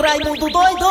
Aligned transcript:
Raimundo 0.00 0.48
doido! 0.50 0.86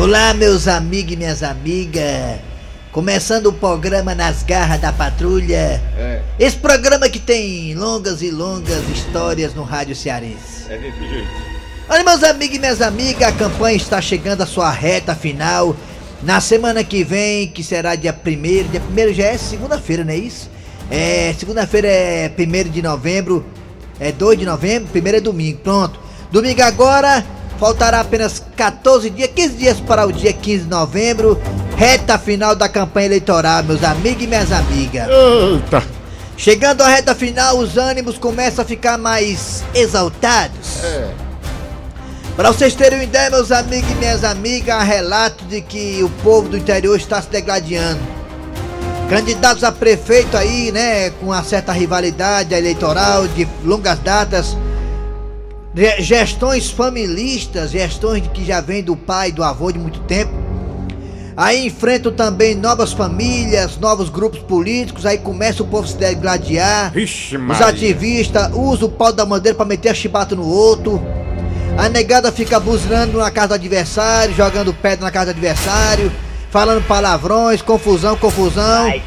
Olá, 0.00 0.32
meus 0.34 0.68
amigos 0.68 1.12
e 1.12 1.16
minhas 1.16 1.42
amigas. 1.42 2.40
Começando 2.92 3.46
o 3.46 3.52
programa 3.52 4.14
Nas 4.14 4.42
Garras 4.42 4.80
da 4.80 4.92
Patrulha. 4.92 5.82
É, 5.96 6.22
Esse 6.38 6.56
programa 6.56 7.08
que 7.08 7.18
tem 7.18 7.74
longas 7.74 8.22
e 8.22 8.30
longas 8.30 8.88
histórias 8.88 9.54
no 9.54 9.62
rádio 9.62 9.94
cearense. 9.94 10.64
é 10.70 10.76
desse 10.78 10.98
jeito. 11.08 11.28
Olha, 11.88 12.04
meus 12.04 12.22
amigos 12.22 12.56
e 12.56 12.60
minhas 12.60 12.82
amigas, 12.82 13.28
a 13.28 13.32
campanha 13.32 13.76
está 13.76 14.00
chegando 14.00 14.42
à 14.42 14.46
sua 14.46 14.70
reta 14.70 15.14
final. 15.14 15.74
Na 16.22 16.40
semana 16.40 16.82
que 16.84 17.04
vem, 17.04 17.48
que 17.48 17.62
será 17.62 17.94
dia 17.94 18.12
1 18.14 18.70
dia 18.70 18.82
1 19.10 19.14
já 19.14 19.24
é 19.24 19.38
segunda-feira, 19.38 20.04
não 20.04 20.12
é 20.12 20.16
isso? 20.16 20.50
É, 20.90 21.34
segunda-feira 21.38 21.88
é 21.88 22.32
1 22.36 22.70
de 22.70 22.82
novembro, 22.82 23.44
é 24.00 24.10
2 24.10 24.38
de 24.38 24.46
novembro, 24.46 24.88
primeiro 24.90 25.18
é 25.18 25.20
domingo, 25.20 25.58
pronto. 25.58 26.00
Domingo 26.30 26.62
agora, 26.62 27.24
faltará 27.58 28.00
apenas 28.00 28.42
14 28.56 29.10
dias, 29.10 29.30
15 29.34 29.54
dias 29.54 29.80
para 29.80 30.06
o 30.06 30.12
dia 30.12 30.32
15 30.32 30.64
de 30.64 30.70
novembro, 30.70 31.40
reta 31.76 32.18
final 32.18 32.54
da 32.54 32.68
campanha 32.68 33.06
eleitoral, 33.06 33.62
meus 33.64 33.82
amigos 33.84 34.24
e 34.24 34.26
minhas 34.26 34.50
amigas. 34.50 35.08
Eita! 35.08 35.82
Chegando 36.36 36.82
à 36.82 36.88
reta 36.88 37.14
final, 37.14 37.58
os 37.58 37.76
ânimos 37.76 38.16
começam 38.16 38.64
a 38.64 38.66
ficar 38.66 38.96
mais 38.96 39.64
exaltados. 39.74 40.84
É. 40.84 41.10
Para 42.36 42.52
vocês 42.52 42.76
terem 42.76 43.00
uma 43.00 43.04
ideia, 43.04 43.28
meus 43.28 43.50
amigos 43.50 43.90
e 43.90 43.94
minhas 43.96 44.22
amigas, 44.22 44.76
há 44.76 44.82
relato 44.84 45.44
de 45.46 45.60
que 45.60 46.00
o 46.04 46.08
povo 46.22 46.48
do 46.48 46.56
interior 46.56 46.96
está 46.96 47.20
se 47.20 47.28
degladiando. 47.28 48.17
Candidatos 49.08 49.64
a 49.64 49.72
prefeito 49.72 50.36
aí, 50.36 50.70
né, 50.70 51.08
com 51.10 51.26
uma 51.26 51.42
certa 51.42 51.72
rivalidade 51.72 52.52
eleitoral 52.54 53.26
de 53.26 53.48
longas 53.64 53.98
datas, 54.00 54.54
ge- 55.74 56.02
gestões 56.02 56.70
familistas, 56.70 57.70
gestões 57.70 58.22
que 58.34 58.44
já 58.44 58.60
vêm 58.60 58.82
do 58.82 58.94
pai 58.94 59.30
e 59.30 59.32
do 59.32 59.42
avô 59.42 59.72
de 59.72 59.78
muito 59.78 60.00
tempo. 60.00 60.32
Aí 61.34 61.66
enfrentam 61.66 62.12
também 62.12 62.54
novas 62.54 62.92
famílias, 62.92 63.78
novos 63.78 64.10
grupos 64.10 64.40
políticos, 64.40 65.06
aí 65.06 65.16
começa 65.16 65.62
o 65.62 65.66
povo 65.66 65.86
se 65.88 65.96
degladiar. 65.96 66.92
Vixe, 66.92 67.36
Os 67.36 67.60
ativistas 67.62 68.50
usam 68.52 68.88
o 68.88 68.90
pau 68.90 69.12
da 69.12 69.24
bandeira 69.24 69.56
pra 69.56 69.64
meter 69.64 69.88
a 69.88 69.94
chibata 69.94 70.34
no 70.36 70.44
outro. 70.46 71.00
A 71.78 71.88
negada 71.88 72.30
fica 72.32 72.58
buzinando 72.60 73.18
na 73.18 73.30
casa 73.30 73.48
do 73.48 73.54
adversário, 73.54 74.34
jogando 74.34 74.74
pedra 74.74 75.04
na 75.06 75.10
casa 75.12 75.26
do 75.26 75.30
adversário, 75.38 76.12
falando 76.50 76.86
palavrões, 76.86 77.62
confusão, 77.62 78.16
confusão. 78.16 78.84
Ai. 78.84 79.02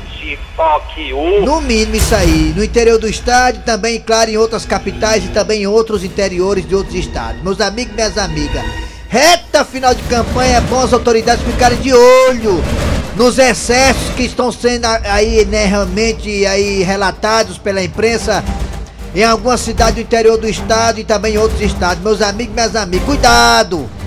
No 1.42 1.61
mínimo 1.61 1.95
isso 1.95 2.14
aí. 2.14 2.53
No 2.56 2.64
interior 2.64 3.00
do 3.00 3.08
estado, 3.08 3.64
também, 3.66 4.00
claro, 4.00 4.30
em 4.30 4.38
outras 4.38 4.66
capitais 4.66 5.25
e 5.25 5.30
também 5.30 5.64
em 5.64 5.67
outros 5.67 6.03
interiores 6.03 6.67
de 6.67 6.75
outros 6.75 6.95
estados. 6.95 7.42
Meus 7.42 7.59
amigos 7.59 7.94
e 7.94 7.95
minhas 7.95 8.17
amigas, 8.17 8.64
reta 9.09 9.66
final 9.66 9.95
de 9.95 10.03
campanha 10.03 10.58
é 10.58 10.61
bom 10.61 10.80
as 10.80 10.94
autoridades 10.94 11.44
ficarem 11.44 11.80
de 11.80 11.92
olho 11.94 12.64
nos 13.16 13.38
excessos 13.38 14.09
que 14.16 14.23
estão 14.23 14.52
sendo 14.52 14.86
aí, 14.86 15.44
né, 15.45 15.66
realmente 15.66 16.45
aí 16.45 16.83
relatados 16.83 17.58
pela 17.58 17.83
imprensa 17.83 18.44
em 19.14 19.23
algumas 19.23 19.59
cidades 19.59 19.95
do 19.95 20.02
interior 20.02 20.38
do 20.38 20.48
estado 20.48 21.00
e 21.00 21.03
também 21.03 21.33
em 21.33 21.38
outros 21.38 21.61
estados. 21.61 22.03
Meus 22.03 22.22
amigos 22.22 22.53
e 22.53 22.55
minhas 22.55 22.76
amigas, 22.76 23.05
cuidado! 23.05 24.01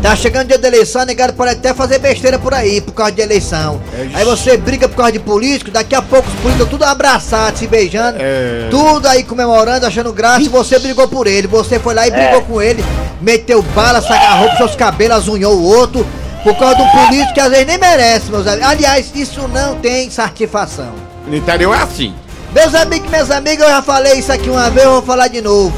Tá 0.00 0.14
chegando 0.14 0.46
dia 0.48 0.58
da 0.58 0.68
eleição, 0.68 1.04
negado 1.04 1.32
pode 1.32 1.50
até 1.52 1.74
fazer 1.74 1.98
besteira 1.98 2.38
por 2.38 2.54
aí, 2.54 2.80
por 2.80 2.92
causa 2.92 3.12
de 3.12 3.20
eleição. 3.20 3.80
É, 3.92 4.08
Aí 4.14 4.24
você 4.24 4.56
briga 4.56 4.88
por 4.88 4.96
causa 4.96 5.12
de 5.12 5.18
político, 5.18 5.70
daqui 5.72 5.94
a 5.94 6.00
pouco 6.00 6.28
os 6.28 6.34
políticos 6.36 6.68
tudo 6.70 6.84
abraçados, 6.84 7.58
se 7.58 7.66
beijando, 7.66 8.16
É. 8.20 8.68
tudo 8.70 9.06
aí 9.08 9.24
comemorando, 9.24 9.84
achando 9.84 10.12
graça, 10.12 10.40
e 10.42 10.48
você 10.48 10.78
brigou 10.78 11.08
por 11.08 11.26
ele. 11.26 11.48
Você 11.48 11.80
foi 11.80 11.94
lá 11.94 12.06
e 12.06 12.10
brigou 12.12 12.42
com 12.42 12.62
ele, 12.62 12.84
meteu 13.20 13.60
bala, 13.60 14.00
se 14.00 14.12
agarrou 14.12 14.46
pros 14.46 14.58
seus 14.58 14.76
cabelos, 14.76 15.16
azunhou 15.16 15.54
o 15.56 15.62
outro, 15.64 16.06
por 16.44 16.56
causa 16.56 16.76
de 16.76 16.82
um 16.82 16.88
político 16.90 17.34
que 17.34 17.40
às 17.40 17.50
vezes 17.50 17.66
nem 17.66 17.76
merece, 17.78 18.30
meus 18.30 18.46
amigos. 18.46 18.68
Aliás, 18.68 19.10
isso 19.16 19.48
não 19.48 19.74
tem 19.76 20.08
satisfação. 20.10 20.92
No 21.26 21.36
interior 21.36 21.74
é 21.74 21.82
assim. 21.82 22.14
Meus 22.54 22.72
amigos 22.74 23.08
e 23.08 23.10
minhas 23.10 23.30
amigas, 23.32 23.66
eu 23.66 23.74
já 23.74 23.82
falei 23.82 24.14
isso 24.14 24.32
aqui 24.32 24.48
uma 24.48 24.70
vez, 24.70 24.86
eu 24.86 24.92
vou 24.92 25.02
falar 25.02 25.26
de 25.28 25.42
novo. 25.42 25.74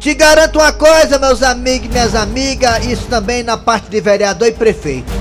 Te 0.00 0.14
garanto 0.14 0.58
uma 0.58 0.72
coisa, 0.72 1.18
meus 1.18 1.42
amigos 1.42 1.84
e 1.86 1.90
minhas 1.90 2.14
amigas, 2.14 2.86
isso 2.86 3.02
também 3.02 3.42
na 3.42 3.58
parte 3.58 3.90
de 3.90 4.00
vereador 4.00 4.48
e 4.48 4.52
prefeito. 4.52 5.12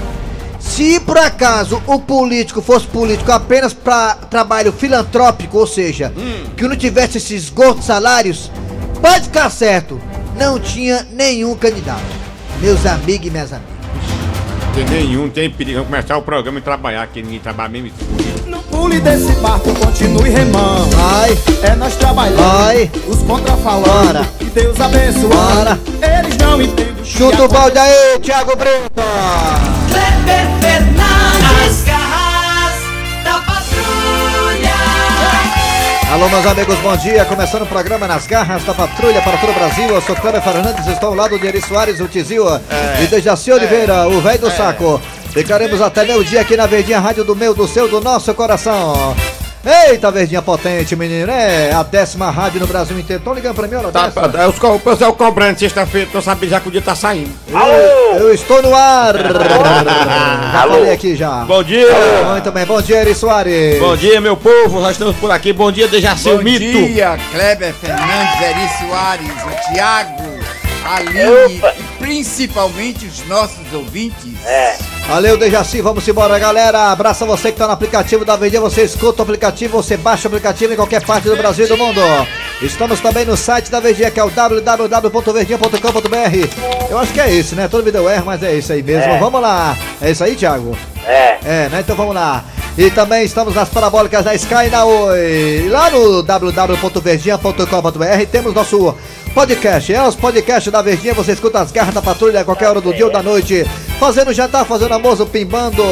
Se 0.57 1.01
por 1.01 1.17
acaso 1.17 1.83
o 1.85 1.99
político 1.99 2.61
fosse 2.61 2.87
político 2.87 3.29
apenas 3.29 3.73
para 3.73 4.15
trabalho 4.15 4.71
filantrópico, 4.71 5.57
ou 5.57 5.67
seja, 5.67 6.13
que 6.55 6.65
não 6.65 6.77
tivesse 6.77 7.17
esses 7.17 7.49
gordos 7.49 7.85
salários, 7.85 8.49
pode 9.01 9.25
ficar 9.25 9.49
certo, 9.49 9.99
não 10.37 10.57
tinha 10.57 11.05
nenhum 11.11 11.55
candidato. 11.55 11.99
Meus 12.61 12.85
amigos 12.85 13.27
e 13.27 13.31
minhas 13.31 13.51
amigas. 13.51 13.78
Tem 14.79 14.87
nenhum, 14.87 15.27
tem 15.27 15.49
perigo. 15.49 15.79
Vamos 15.79 15.89
começar 15.89 16.17
o 16.17 16.21
programa 16.21 16.57
e 16.57 16.61
trabalhar, 16.61 17.05
que 17.07 17.21
ninguém 17.21 17.39
trabalha 17.39 17.69
mesmo. 17.69 17.91
No 18.47 18.61
pule 18.63 19.01
desse 19.01 19.29
barco, 19.41 19.73
continue 19.75 20.29
remando. 20.29 20.95
Vai, 20.95 21.37
É 21.63 21.75
nós 21.75 21.97
trabalhando, 21.97 22.37
vai, 22.37 22.89
os 23.05 23.17
contra 23.23 23.57
falando. 23.57 24.25
Que 24.37 24.45
Deus 24.45 24.79
abençoe. 24.79 25.27
Bora. 25.27 25.77
Eles 26.01 26.37
não 26.37 26.61
entendem. 26.61 27.03
chuta 27.03 27.43
o 27.43 27.47
balde 27.49 27.77
aí, 27.77 28.19
Thiago 28.21 28.55
Brito. 28.55 29.03
Kleber 29.89 30.47
Fernandes! 30.61 31.08
Alô, 36.09 36.27
meus 36.27 36.45
amigos, 36.47 36.75
bom 36.79 36.97
dia. 36.97 37.23
Começando 37.23 37.61
o 37.61 37.67
programa 37.67 38.07
Nas 38.07 38.25
Garras 38.25 38.63
da 38.63 38.73
Patrulha 38.73 39.21
para 39.21 39.37
todo 39.37 39.51
o 39.51 39.53
Brasil. 39.53 39.89
Eu 39.89 40.01
sou 40.01 40.15
Cléber 40.15 40.41
Fernandes, 40.41 40.87
estou 40.87 41.09
ao 41.09 41.15
lado 41.15 41.37
de 41.37 41.45
Eri 41.45 41.61
Soares, 41.61 41.99
o 41.99 42.07
Tizil 42.07 42.45
e 42.99 43.05
de 43.05 43.21
Jaci 43.21 43.51
Oliveira, 43.51 44.07
o 44.07 44.19
velho 44.19 44.39
do 44.39 44.49
saco. 44.49 44.99
Ficaremos 45.31 45.79
até 45.79 46.03
meio 46.03 46.23
dia 46.23 46.41
aqui 46.41 46.57
na 46.57 46.65
Verdinha 46.65 46.99
Rádio 46.99 47.23
do 47.23 47.35
meu, 47.35 47.53
do 47.53 47.67
seu, 47.67 47.87
do 47.87 48.01
nosso 48.01 48.33
coração. 48.33 49.15
Eita, 49.65 50.09
Verdinha 50.09 50.41
potente, 50.41 50.95
menino. 50.95 51.29
É 51.31 51.73
a 51.73 51.83
décima 51.83 52.31
rádio 52.31 52.61
no 52.61 52.67
Brasil 52.67 52.97
inteiro. 52.97 53.19
Estão 53.19 53.33
ligando 53.33 53.55
pra 53.55 53.67
mim, 53.67 53.75
olha 53.75 53.91
Tá, 53.91 54.07
dessa? 54.07 54.29
tá, 54.29 54.47
os 54.47 54.57
co- 54.57 54.75
o 54.75 54.79
pessoal 54.79 55.13
cobrando 55.13 55.59
sexta-feira, 55.59 56.09
não 56.13 56.21
sabe 56.21 56.47
já 56.47 56.61
que 56.61 56.69
o 56.69 56.71
dia 56.71 56.81
tá 56.81 56.95
saindo. 56.95 57.29
Eu, 57.49 58.19
eu 58.19 58.33
estou 58.33 58.61
no 58.61 58.73
ar. 58.73 59.15
já 60.53 60.61
Alô? 60.61 60.75
falei 60.75 60.91
aqui 60.93 61.13
já. 61.15 61.43
Bom 61.43 61.61
dia! 61.61 61.87
Muito 62.31 62.51
bem, 62.51 62.65
bom 62.65 62.81
dia, 62.81 63.01
Eri 63.01 63.13
Soares. 63.13 63.79
Bom 63.79 63.97
dia, 63.97 64.21
meu 64.21 64.37
povo, 64.37 64.79
nós 64.79 64.91
estamos 64.91 65.15
por 65.17 65.29
aqui. 65.29 65.51
Bom 65.51 65.71
dia, 65.71 65.87
Dejaci, 65.89 66.29
o 66.29 66.37
Bom 66.37 66.43
mito. 66.43 66.59
dia, 66.87 67.17
Kleber 67.31 67.73
Fernandes, 67.73 68.41
Eri 68.41 68.69
Soares, 68.79 69.31
o 69.43 69.73
Thiago, 69.73 70.23
a 70.85 70.95
Aline 70.95 71.57
Opa. 71.57 71.73
Principalmente 71.99 73.05
os 73.05 73.27
nossos 73.27 73.71
ouvintes. 73.73 74.33
É. 74.45 74.77
Valeu, 75.07 75.37
Dejaci, 75.37 75.81
vamos 75.81 76.07
embora, 76.07 76.39
galera. 76.39 76.91
Abraça 76.91 77.25
você 77.25 77.51
que 77.51 77.57
tá 77.57 77.67
no 77.67 77.73
aplicativo 77.73 78.23
da 78.23 78.35
Verdinha. 78.35 78.61
Você 78.61 78.83
escuta 78.83 79.21
o 79.21 79.23
aplicativo, 79.23 79.81
você 79.81 79.97
baixa 79.97 80.27
o 80.27 80.31
aplicativo 80.31 80.73
em 80.73 80.75
qualquer 80.75 81.03
parte 81.03 81.27
do 81.27 81.35
Brasil 81.35 81.65
e 81.65 81.67
do 81.67 81.77
mundo. 81.77 81.99
Estamos 82.61 82.99
também 82.99 83.25
no 83.25 83.35
site 83.35 83.71
da 83.71 83.79
Verdinha, 83.79 84.11
que 84.11 84.19
é 84.19 84.23
o 84.23 84.29
www.verdinha.com.br. 84.29 86.89
Eu 86.89 86.97
acho 86.97 87.13
que 87.13 87.19
é 87.19 87.31
isso, 87.31 87.55
né? 87.55 87.67
Todo 87.67 87.83
vídeo 87.83 87.99
eu 87.99 88.09
erro, 88.09 88.25
mas 88.25 88.41
é 88.43 88.55
isso 88.55 88.71
aí 88.71 88.83
mesmo. 88.83 89.11
É. 89.11 89.19
Vamos 89.19 89.41
lá. 89.41 89.75
É 90.01 90.11
isso 90.11 90.23
aí, 90.23 90.35
Thiago? 90.35 90.77
É. 91.05 91.37
É, 91.43 91.69
né? 91.69 91.79
Então 91.79 91.95
vamos 91.95 92.15
lá. 92.15 92.43
E 92.79 92.89
também 92.89 93.25
estamos 93.25 93.53
nas 93.53 93.67
parabólicas 93.67 94.23
da 94.23 94.33
Sky 94.33 94.71
e 94.71 94.73
Oi. 94.73 95.67
Lá 95.69 95.89
no 95.89 96.23
www.verdinha.com.br 96.23 98.25
temos 98.31 98.53
nosso 98.53 98.95
podcast. 99.33 99.93
É 99.93 100.01
os 100.01 100.15
podcasts 100.15 100.71
da 100.71 100.81
Verdinha. 100.81 101.13
Você 101.13 101.33
escuta 101.33 101.59
as 101.59 101.73
garras 101.73 101.93
da 101.93 102.01
patrulha 102.01 102.39
a 102.39 102.45
qualquer 102.45 102.69
hora 102.69 102.79
do 102.79 102.93
dia 102.93 103.05
ou 103.05 103.11
da 103.11 103.21
noite. 103.21 103.65
Fazendo 103.99 104.31
jantar, 104.31 104.63
fazendo 104.63 104.93
almoço, 104.93 105.25
pimbando, 105.25 105.83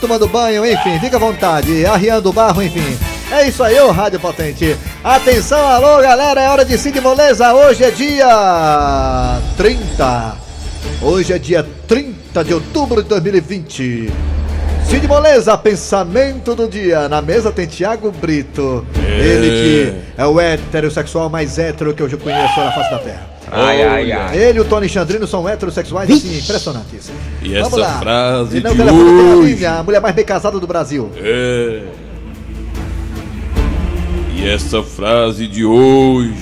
tomando 0.00 0.28
banho, 0.28 0.64
enfim. 0.64 1.00
Fica 1.00 1.16
à 1.16 1.18
vontade. 1.18 1.84
Arriando 1.84 2.30
o 2.30 2.32
barro, 2.32 2.62
enfim. 2.62 2.96
É 3.32 3.48
isso 3.48 3.64
aí, 3.64 3.76
ô 3.80 3.90
Rádio 3.90 4.20
Potente. 4.20 4.76
Atenção, 5.02 5.66
alô, 5.66 6.00
galera. 6.00 6.40
É 6.40 6.48
hora 6.48 6.64
de 6.64 6.78
Cid 6.78 7.00
Moleza. 7.00 7.52
Hoje 7.52 7.82
é 7.82 7.90
dia 7.90 9.40
30. 9.56 10.36
Hoje 11.02 11.32
é 11.32 11.38
dia 11.40 11.66
30 11.88 12.44
de 12.44 12.54
outubro 12.54 13.02
de 13.02 13.08
2020. 13.08 14.12
Cid 14.88 15.06
Moleza, 15.06 15.56
pensamento 15.58 16.54
do 16.54 16.66
dia. 16.66 17.08
Na 17.08 17.20
mesa 17.20 17.52
tem 17.52 17.66
Thiago 17.66 18.10
Brito. 18.10 18.86
Ele 18.96 19.50
que 19.50 19.94
é 20.16 20.26
o 20.26 20.40
heterossexual 20.40 21.28
mais 21.28 21.58
hétero 21.58 21.92
que 21.92 22.02
eu 22.02 22.08
já 22.08 22.16
conheço 22.16 22.58
na 22.58 22.72
face 22.72 22.90
da 22.90 22.98
terra. 22.98 23.30
Ai, 23.50 23.82
ai, 23.82 24.12
ai. 24.12 24.36
Ele 24.36 24.58
e 24.58 24.60
o 24.60 24.64
Tony 24.64 24.88
Chandrino 24.88 25.26
são 25.26 25.48
heterossexuais 25.48 26.10
assim, 26.10 26.38
impressionantes. 26.38 27.10
E 27.42 27.48
Vamos 27.54 27.68
essa 27.68 27.76
lá. 27.76 27.98
frase 27.98 28.58
e 28.58 28.60
no 28.60 28.70
de 28.70 28.76
tem 28.76 28.88
a 28.88 28.92
hoje. 28.92 29.48
Lívia, 29.48 29.72
a 29.72 29.82
mulher 29.82 30.00
mais 30.00 30.14
bem 30.14 30.24
casada 30.24 30.58
do 30.58 30.66
Brasil. 30.66 31.10
É. 31.16 31.82
E 34.36 34.48
essa 34.48 34.82
frase 34.82 35.46
de 35.46 35.64
hoje 35.64 36.32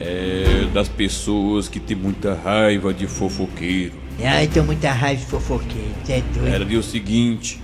é 0.00 0.66
das 0.72 0.88
pessoas 0.88 1.68
que 1.68 1.78
tem 1.78 1.96
muita 1.96 2.34
raiva 2.44 2.92
de 2.94 3.06
fofoqueiro. 3.06 3.94
Ai, 4.24 4.46
tenho 4.46 4.64
muita 4.64 4.92
raiva 4.92 5.20
de 5.20 5.26
fofoqueiro, 5.26 5.94
é 6.08 6.20
doido. 6.20 6.48
Era 6.48 6.64
o 6.78 6.82
seguinte: 6.82 7.60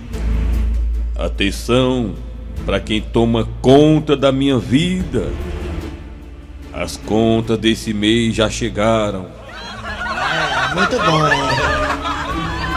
atenção, 1.15 2.15
para 2.65 2.79
quem 2.79 3.01
toma 3.01 3.47
conta 3.61 4.15
da 4.15 4.31
minha 4.31 4.57
vida. 4.57 5.31
As 6.73 6.95
contas 6.95 7.57
desse 7.57 7.93
mês 7.93 8.35
já 8.35 8.49
chegaram. 8.49 9.27
Muito 10.75 10.95
bom. 10.97 11.86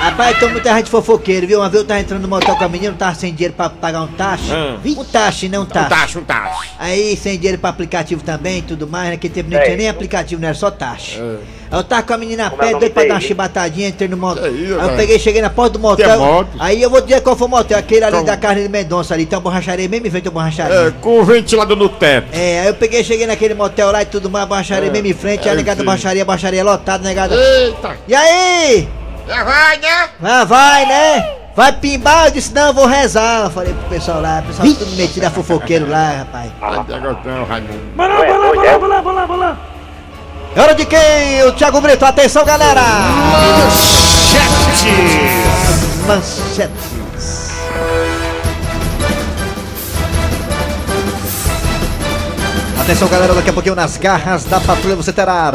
Rapaz, 0.01 0.39
tô 0.39 0.49
muita 0.49 0.75
gente 0.75 0.89
fofoqueiro, 0.89 1.47
viu? 1.47 1.59
Uma 1.61 1.69
vez 1.69 1.83
eu 1.83 1.87
tava 1.87 2.01
entrando 2.01 2.23
no 2.23 2.29
motel 2.29 2.57
com 2.57 2.65
a 2.65 2.69
menina, 2.71 2.95
tava 2.99 3.15
sem 3.15 3.35
dinheiro 3.35 3.53
pra 3.55 3.69
pagar 3.69 4.01
um 4.01 4.07
taxa. 4.07 4.55
Ah. 4.57 4.79
Um 4.83 5.05
taxa, 5.05 5.47
não 5.51 5.61
um 5.61 5.63
Um 5.63 5.67
taxa. 5.67 5.89
tacho, 5.91 6.19
um 6.21 6.25
tacho. 6.25 6.71
Aí, 6.79 7.15
sem 7.19 7.37
dinheiro 7.37 7.59
pra 7.59 7.69
aplicativo 7.69 8.23
também 8.25 8.61
e 8.61 8.63
tudo 8.63 8.89
mais, 8.89 9.11
naquele 9.11 9.35
tempo 9.35 9.51
não 9.51 9.61
tinha 9.63 9.77
nem 9.77 9.91
aplicativo, 9.91 10.41
não 10.41 10.49
era 10.49 10.57
só 10.57 10.71
taxa. 10.71 11.21
Aí 11.71 11.79
eu 11.79 11.85
tava 11.85 12.03
com 12.03 12.15
a 12.15 12.17
menina 12.17 12.45
a 12.45 12.47
é 12.47 12.51
pé, 12.51 12.71
doido 12.79 12.93
pra 12.93 13.05
dar 13.05 13.15
uma 13.15 13.21
chibatadinha, 13.21 13.89
entrei 13.89 14.09
no 14.09 14.17
motel. 14.17 14.53
Isso, 14.57 14.81
Aí 14.81 14.89
eu 14.89 14.97
peguei, 14.97 15.19
cheguei 15.19 15.43
na 15.43 15.51
porta 15.51 15.73
do 15.75 15.79
motel. 15.79 16.11
É 16.11 16.17
moto? 16.17 16.49
Aí 16.59 16.81
eu 16.81 16.89
vou 16.89 17.03
dizer 17.03 17.21
qual 17.21 17.37
foi 17.37 17.47
o 17.47 17.51
motel, 17.51 17.79
aquele 17.79 18.03
ali 18.03 18.15
Como? 18.15 18.27
da 18.27 18.37
carne 18.39 18.63
de 18.63 18.69
Mendonça 18.71 19.13
ali, 19.13 19.27
tem 19.27 19.37
uma 19.37 19.43
borracharia, 19.43 19.87
mesmo 19.87 20.07
em 20.07 20.11
frente 20.11 20.29
à 20.29 20.31
borracharia. 20.31 20.77
É, 20.77 20.91
com 20.93 21.21
o 21.21 21.25
ventilador 21.25 21.77
no 21.77 21.91
teto. 21.91 22.29
É, 22.33 22.61
aí 22.63 22.67
eu 22.69 22.75
peguei, 22.75 23.05
cheguei 23.05 23.27
naquele 23.27 23.53
motel 23.53 23.93
lá 23.93 24.01
e 24.01 24.07
tudo 24.07 24.31
mais, 24.31 24.49
borracharia 24.49 24.89
É, 24.89 24.91
mesmo 24.93 25.09
em 25.09 25.15
frente, 25.15 25.47
é, 25.47 25.53
a 25.53 25.55
negada 25.55 25.85
borracharia, 25.85 26.25
borracharia 26.25 26.65
lotada, 26.65 27.07
negada. 27.07 27.35
Eita! 27.37 27.99
E 28.09 28.15
aí? 28.15 28.89
Já 29.31 29.45
vai, 29.45 29.79
né? 29.79 30.09
Ah, 30.25 30.45
vai, 30.45 30.87
né? 30.87 31.37
Vai 31.55 31.73
pimbar? 31.73 32.25
Eu 32.27 32.31
disse, 32.33 32.53
não, 32.53 32.67
eu 32.67 32.75
vou 32.75 32.87
rezar. 32.87 33.45
Eu 33.45 33.51
falei 33.51 33.73
pro 33.73 33.89
pessoal 33.89 34.21
lá, 34.21 34.41
o 34.41 34.49
pessoal 34.49 34.67
tudo 34.75 34.97
metido 34.97 35.25
a 35.25 35.31
fofoqueiro 35.31 35.89
lá, 35.89 36.11
rapaz. 36.19 36.51
Vai 36.59 36.83
de 36.83 36.95
agotão, 36.95 37.45
Raimundo. 37.45 37.79
É 40.57 40.61
hora 40.61 40.75
de 40.75 40.85
quem? 40.85 41.45
O 41.45 41.53
Thiago 41.53 41.81
Brito, 41.81 42.05
atenção 42.05 42.45
galera! 42.45 42.81
Manchetes! 43.69 44.91
Manchetes. 46.09 46.91
Atenção 52.81 53.07
galera, 53.07 53.33
daqui 53.35 53.51
a 53.51 53.53
pouquinho 53.53 53.77
nas 53.77 53.97
garras 53.97 54.43
da 54.43 54.59
patrulha 54.59 54.97
você 54.97 55.13
terá 55.13 55.53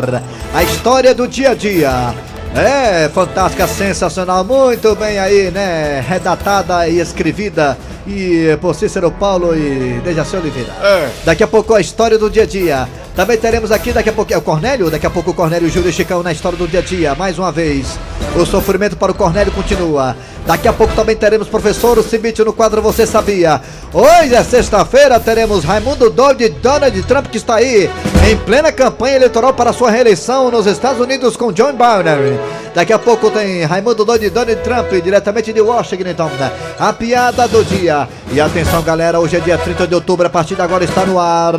a 0.54 0.64
história 0.64 1.14
do 1.14 1.28
dia 1.28 1.50
a 1.50 1.56
dia. 1.56 2.14
É, 2.56 3.10
fantástica, 3.10 3.68
sensacional, 3.68 4.46
muito 4.46 4.96
bem 4.96 5.20
aí, 5.20 5.52
né? 5.52 6.00
Redatada 6.08 6.88
e 6.88 7.02
escrevida 7.02 7.78
e 8.08 8.58
por 8.62 8.74
Cícero 8.74 9.12
Paulo 9.12 9.54
e 9.54 10.00
Dejaci 10.04 10.38
Oliveira. 10.38 10.72
É. 10.82 11.10
Daqui 11.26 11.44
a 11.44 11.48
pouco 11.48 11.74
a 11.74 11.82
história 11.82 12.18
do 12.18 12.30
dia 12.30 12.44
a 12.44 12.46
dia. 12.46 12.88
Também 13.16 13.38
teremos 13.38 13.72
aqui, 13.72 13.94
daqui 13.94 14.10
a 14.10 14.14
pouco, 14.14 14.34
é 14.34 14.38
o 14.38 14.42
Cornélio, 14.42 14.92
daqui 14.92 15.06
a 15.06 15.10
pouco 15.10 15.32
o 15.32 15.34
Cornélio 15.34 15.70
Júlio 15.70 15.92
Chicão 15.92 16.22
na 16.22 16.34
história 16.34 16.58
do 16.58 16.68
dia 16.68 16.82
a 16.82 16.84
dia. 16.84 17.16
Mais 17.16 17.40
uma 17.40 17.50
vez, 17.50 17.98
o 18.36 18.46
sofrimento 18.46 18.98
para 18.98 19.14
o 19.14 19.16
Cornélio 19.16 19.54
continua. 19.54 20.18
Daqui 20.46 20.68
a 20.68 20.74
pouco 20.74 20.94
também 20.94 21.16
teremos 21.16 21.48
professor 21.48 22.04
Cibite 22.04 22.44
no 22.44 22.52
quadro 22.52 22.82
Você 22.82 23.08
Sabia. 23.08 23.62
Hoje 23.94 24.36
é 24.36 24.44
sexta-feira, 24.44 25.18
teremos 25.18 25.64
Raimundo 25.64 26.10
Doido 26.10 26.42
e 26.42 26.50
Donald 26.50 27.02
Trump 27.04 27.28
que 27.28 27.38
está 27.38 27.56
aí 27.56 27.90
em 28.30 28.36
plena 28.36 28.70
campanha 28.70 29.16
eleitoral 29.16 29.54
para 29.54 29.72
sua 29.72 29.90
reeleição 29.90 30.52
nos 30.52 30.66
Estados 30.66 31.00
Unidos 31.00 31.38
com 31.38 31.54
John 31.54 31.72
Biden. 31.72 32.38
Daqui 32.76 32.92
a 32.92 33.00
pouco 33.00 33.32
tem 33.32 33.64
Raimundo 33.64 34.04
Doido 34.04 34.26
e 34.26 34.30
Donald 34.30 34.62
Trump 34.62 34.92
diretamente 35.02 35.54
de 35.54 35.62
Washington, 35.62 36.10
então? 36.10 36.30
A 36.78 36.92
piada 36.92 37.48
do 37.48 37.64
dia. 37.64 38.10
E 38.34 38.42
atenção, 38.42 38.84
galera, 38.84 39.22
hoje 39.22 39.38
é 39.38 39.40
dia 39.40 39.58
30 39.58 39.88
de 39.88 39.96
outubro, 39.96 40.28
a 40.28 40.30
partir 40.30 40.56
de 40.56 40.62
agora 40.62 40.84
está 40.84 41.06
no 41.06 41.18
ar. 41.18 41.56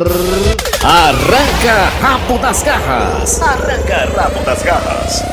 Arranca 0.83 1.89
rabo 2.01 2.37
das 2.37 2.61
garras. 2.63 3.41
Arranca 3.41 4.05
rabo 4.15 4.43
das 4.45 4.61
garras. 4.63 5.23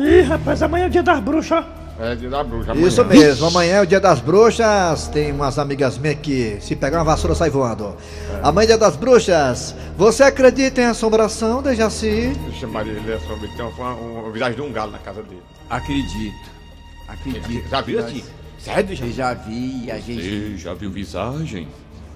Ih, 0.00 0.22
rapaz, 0.22 0.62
amanhã 0.62 0.84
é 0.84 0.86
o 0.88 0.90
dia 0.90 1.02
das 1.02 1.20
bruxas. 1.20 1.64
ó. 1.64 1.82
É 2.02 2.16
de 2.16 2.28
dar 2.28 2.42
bruxa 2.42 2.72
Isso 2.74 3.00
amanhã. 3.02 3.20
mesmo, 3.20 3.46
amanhã 3.46 3.74
é 3.74 3.80
o 3.82 3.86
dia 3.86 4.00
das 4.00 4.18
bruxas. 4.20 5.06
Tem 5.08 5.30
umas 5.30 5.58
amigas 5.58 5.96
minhas 5.98 6.18
que 6.20 6.58
se 6.60 6.74
pegar 6.74 6.98
uma 6.98 7.04
vassoura 7.04 7.34
sai 7.36 7.50
voando. 7.50 7.96
Amanhã 8.42 8.64
é 8.64 8.66
dia 8.68 8.78
das 8.78 8.96
bruxas. 8.96 9.74
Você 9.96 10.24
acredita 10.24 10.80
em 10.80 10.86
assombração, 10.86 11.62
Dejaci? 11.62 12.32
Vixe, 12.50 12.66
Maria, 12.66 12.92
ele 12.94 13.12
é 13.12 13.18
sobre. 13.20 13.46
Tem 13.48 13.64
uma, 13.64 13.94
uma 13.94 14.32
visagem 14.32 14.56
de 14.56 14.62
um 14.62 14.72
galo 14.72 14.90
na 14.90 14.98
casa 14.98 15.22
dele. 15.22 15.42
Acredito. 15.70 16.50
Acredito. 17.06 17.68
Já 17.70 17.80
viu 17.80 18.00
assim? 18.00 18.24
Sério, 18.58 18.96
já? 18.96 19.06
Eu 19.06 19.12
já 19.12 19.34
vi, 19.34 19.90
a 19.90 19.98
gente. 19.98 20.22
Você 20.22 20.58
já 20.58 20.74
viu 20.74 20.90
visagem? 20.90 21.68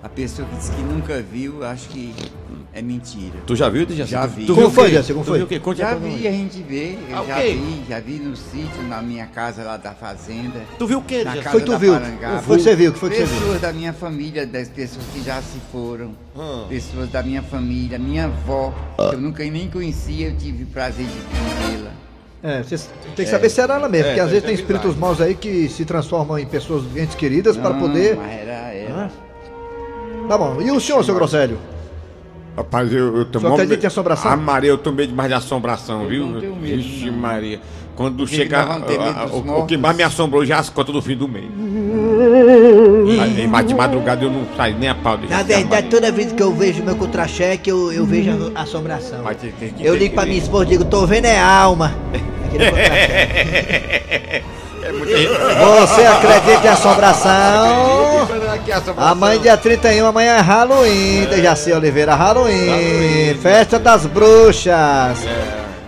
A 0.06 0.08
pessoa 0.08 0.46
que 0.46 0.54
diz 0.54 0.68
que 0.68 0.80
nunca 0.82 1.20
viu, 1.20 1.64
acho 1.64 1.88
que 1.88 2.14
é 2.72 2.80
mentira. 2.80 3.40
Tu 3.44 3.56
já 3.56 3.68
viu, 3.68 3.84
Dejaci? 3.84 4.12
Já 4.12 4.24
vi. 4.24 4.46
Tu 4.46 4.54
Como 4.54 4.58
viu 4.60 4.66
o 4.68 4.70
foi? 4.70 4.84
Dejaci? 4.90 5.12
Como 5.12 5.24
foi? 5.24 5.38
viu 5.38 5.46
o 5.46 5.48
quê? 5.48 5.58
Conte 5.58 5.78
Já 5.78 5.94
vi, 5.96 6.28
a 6.28 6.30
gente 6.30 6.62
vê. 6.62 6.96
Eu 7.10 7.18
Ah, 7.18 7.24
já 7.26 7.34
quê? 7.40 7.52
vi, 7.54 7.82
já 7.88 7.98
vi 7.98 8.12
no 8.20 8.36
sítio, 8.36 8.82
na 8.88 9.02
minha 9.02 9.26
casa 9.26 9.64
lá 9.64 9.76
da 9.76 9.90
fazenda. 9.94 10.60
Tu 10.78 10.86
viu 10.86 10.98
o 10.98 11.02
quê, 11.02 11.24
casa 11.24 11.50
Foi 11.50 11.60
tu 11.60 11.72
da 11.72 11.78
viu? 11.78 11.92
Parangaba. 11.94 12.38
Foi 12.42 12.56
você 12.60 12.76
viu? 12.76 12.90
O 12.90 12.94
que 12.94 13.00
foi 13.00 13.10
que 13.10 13.16
você 13.16 13.24
viu? 13.24 13.36
Pessoas 13.40 13.60
da 13.60 13.72
minha 13.72 13.92
família, 13.92 14.46
das 14.46 14.68
pessoas 14.68 15.04
que 15.12 15.24
já 15.24 15.42
se 15.42 15.58
foram. 15.72 16.12
Hum. 16.36 16.66
Pessoas 16.68 17.10
da 17.10 17.20
minha 17.24 17.42
família, 17.42 17.98
minha 17.98 18.26
avó, 18.26 18.72
que 18.96 19.16
eu 19.16 19.20
nunca 19.20 19.42
nem 19.42 19.68
conhecia, 19.68 20.28
eu 20.28 20.36
tive 20.36 20.62
o 20.62 20.66
prazer 20.68 21.04
de 21.04 21.12
conhecê-la. 21.12 21.90
É, 22.44 22.62
você 22.62 22.76
tem 23.16 23.24
que 23.24 23.30
saber 23.30 23.50
se 23.50 23.60
era 23.60 23.74
ela 23.74 23.88
mesmo, 23.88 24.06
É, 24.06 24.08
porque 24.10 24.20
às 24.20 24.26
tem 24.26 24.34
vezes 24.40 24.44
tem 24.46 24.54
espíritos 24.54 24.94
maus 24.94 25.20
aí 25.20 25.34
que 25.34 25.68
se 25.68 25.84
transformam 25.84 26.38
em 26.38 26.46
pessoas 26.46 26.84
entes 26.96 27.16
queridas 27.16 27.56
para 27.56 27.70
Não, 27.70 27.80
poder. 27.80 28.14
Mas 28.16 28.30
era 28.32 28.72
ela. 28.72 29.25
Tá 30.28 30.36
bom. 30.38 30.56
E 30.60 30.70
o 30.70 30.80
senhor, 30.80 31.04
seu 31.04 31.14
Grosselho? 31.14 31.58
Rapaz, 32.56 32.90
eu, 32.92 33.18
eu 33.18 33.24
tô 33.26 33.38
Só 33.38 33.52
acredita 33.52 33.84
em 33.84 33.86
assombração? 33.86 34.30
Ah, 34.32 34.36
Maria, 34.36 34.70
eu 34.70 34.78
tô 34.78 34.90
medo 34.90 35.10
demais 35.10 35.28
de 35.28 35.34
assombração, 35.34 36.04
Eu 36.04 36.08
viu? 36.08 36.26
não 36.26 36.40
tenho 36.40 36.56
medo, 36.56 36.76
Vixe, 36.82 37.10
não. 37.10 37.18
Maria. 37.18 37.60
Quando 37.94 38.26
chega. 38.26 38.58
nós 38.58 38.68
vamos 38.68 38.86
ter 38.86 38.98
medo 38.98 39.10
a- 39.18 39.22
a- 39.22 39.24
dos 39.26 39.34
o, 39.34 39.58
o 39.58 39.66
que 39.66 39.76
mais 39.76 39.96
me 39.96 40.02
assombrou 40.02 40.44
já 40.44 40.58
as 40.58 40.68
contas 40.70 40.94
do 40.94 41.02
fim 41.02 41.16
do 41.16 41.28
mês. 41.28 41.44
Aí, 43.20 43.46
mas 43.46 43.66
de 43.66 43.74
madrugada 43.74 44.24
eu 44.24 44.30
não 44.30 44.46
saio 44.56 44.76
nem 44.78 44.88
a 44.88 44.94
pau 44.94 45.16
de 45.18 45.28
Na 45.28 45.42
verdade, 45.42 45.88
toda 45.88 46.10
vez 46.10 46.32
que 46.32 46.42
eu 46.42 46.52
vejo 46.54 46.82
meu 46.82 46.96
contra-cheque, 46.96 47.70
eu, 47.70 47.92
eu 47.92 48.04
vejo 48.06 48.52
a 48.54 48.62
assombração. 48.62 49.20
Mas 49.22 49.36
tem- 49.38 49.52
tem 49.52 49.74
Eu 49.80 49.94
ligo 49.94 50.14
pra 50.14 50.24
minha 50.24 50.38
esposa 50.38 50.64
e 50.64 50.68
digo, 50.68 50.84
tô 50.86 51.06
vendo 51.06 51.26
é 51.26 51.38
alma. 51.38 51.94
Aquele 52.46 52.70
contra-cheque. 52.70 54.44
É 54.86 55.80
Você 55.80 56.02
acredita 56.02 56.66
em 56.66 56.70
assombração? 56.70 58.22
Assombração. 58.22 58.94
Amanhã, 58.96 59.40
dia 59.40 59.56
31, 59.56 60.06
amanhã 60.06 60.36
é 60.36 60.40
Halloween, 60.40 61.26
Dejaci 61.26 61.72
Oliveira, 61.72 62.14
Halloween, 62.14 62.68
Halloween. 62.68 63.38
festa 63.40 63.78
das 63.78 64.06
bruxas. 64.06 65.18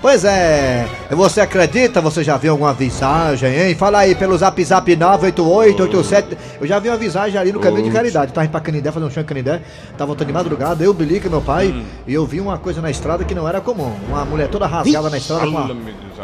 Pois 0.00 0.24
é, 0.24 0.86
você 1.10 1.40
acredita? 1.40 2.00
Você 2.00 2.22
já 2.22 2.36
viu 2.36 2.52
alguma 2.52 2.72
visagem, 2.72 3.52
hein? 3.52 3.74
Fala 3.74 3.98
aí 3.98 4.14
pelo 4.14 4.38
zap 4.38 4.62
zap 4.64 4.94
98887. 4.94 6.38
Eu 6.60 6.66
já 6.68 6.78
vi 6.78 6.88
uma 6.88 6.96
visagem 6.96 7.36
ali 7.38 7.50
no 7.50 7.58
caminho 7.58 7.82
de 7.82 7.90
caridade. 7.90 8.32
Tava 8.32 8.44
indo 8.44 8.52
pra 8.52 8.60
Canindé, 8.60 8.92
fazer 8.92 9.04
um 9.06 9.10
chão 9.10 9.24
em 9.24 9.26
Canindé. 9.26 9.60
Tava 9.96 10.06
voltando 10.06 10.28
de 10.28 10.32
madrugada, 10.32 10.84
eu, 10.84 10.94
Bilica, 10.94 11.28
meu 11.28 11.40
pai. 11.40 11.68
Hum. 11.76 11.82
E 12.06 12.14
eu 12.14 12.24
vi 12.24 12.40
uma 12.40 12.56
coisa 12.58 12.80
na 12.80 12.90
estrada 12.92 13.24
que 13.24 13.34
não 13.34 13.48
era 13.48 13.60
comum. 13.60 13.92
Uma 14.08 14.24
mulher 14.24 14.46
toda 14.48 14.68
rasgada 14.68 15.10
na 15.10 15.16
estrada 15.18 15.42
com 15.42 15.48
uma- 15.50 15.76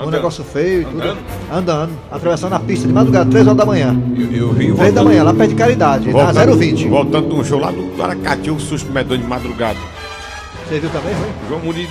um 0.06 0.10
negócio 0.10 0.44
feio 0.44 0.82
e 0.82 0.84
tudo. 0.84 1.02
Andando? 1.02 1.18
Andando, 1.52 1.92
atravessando 2.12 2.52
a 2.54 2.60
pista 2.60 2.86
de 2.86 2.92
madrugada, 2.92 3.28
3 3.28 3.44
horas 3.44 3.58
da 3.58 3.66
manhã. 3.66 3.96
Eu, 4.16 4.32
eu 4.48 4.52
vi 4.52 4.72
3 4.72 4.94
da 4.94 5.02
manhã, 5.02 5.24
lá 5.24 5.34
perto 5.34 5.50
de 5.50 5.56
Caridade, 5.56 6.12
na 6.12 6.32
020. 6.32 6.86
Voltando 6.88 7.28
de 7.28 7.34
um 7.34 7.44
show 7.44 7.58
lá 7.58 7.72
do 7.72 8.00
Aracati, 8.00 8.52
um 8.52 8.58
susto 8.60 8.92
medonho 8.92 9.20
de 9.20 9.26
madrugada. 9.26 9.78
Você 10.68 10.78
viu 10.78 10.90
também, 10.90 11.12
foi? 11.16 11.28
João 11.48 11.60
Muniz. 11.60 11.88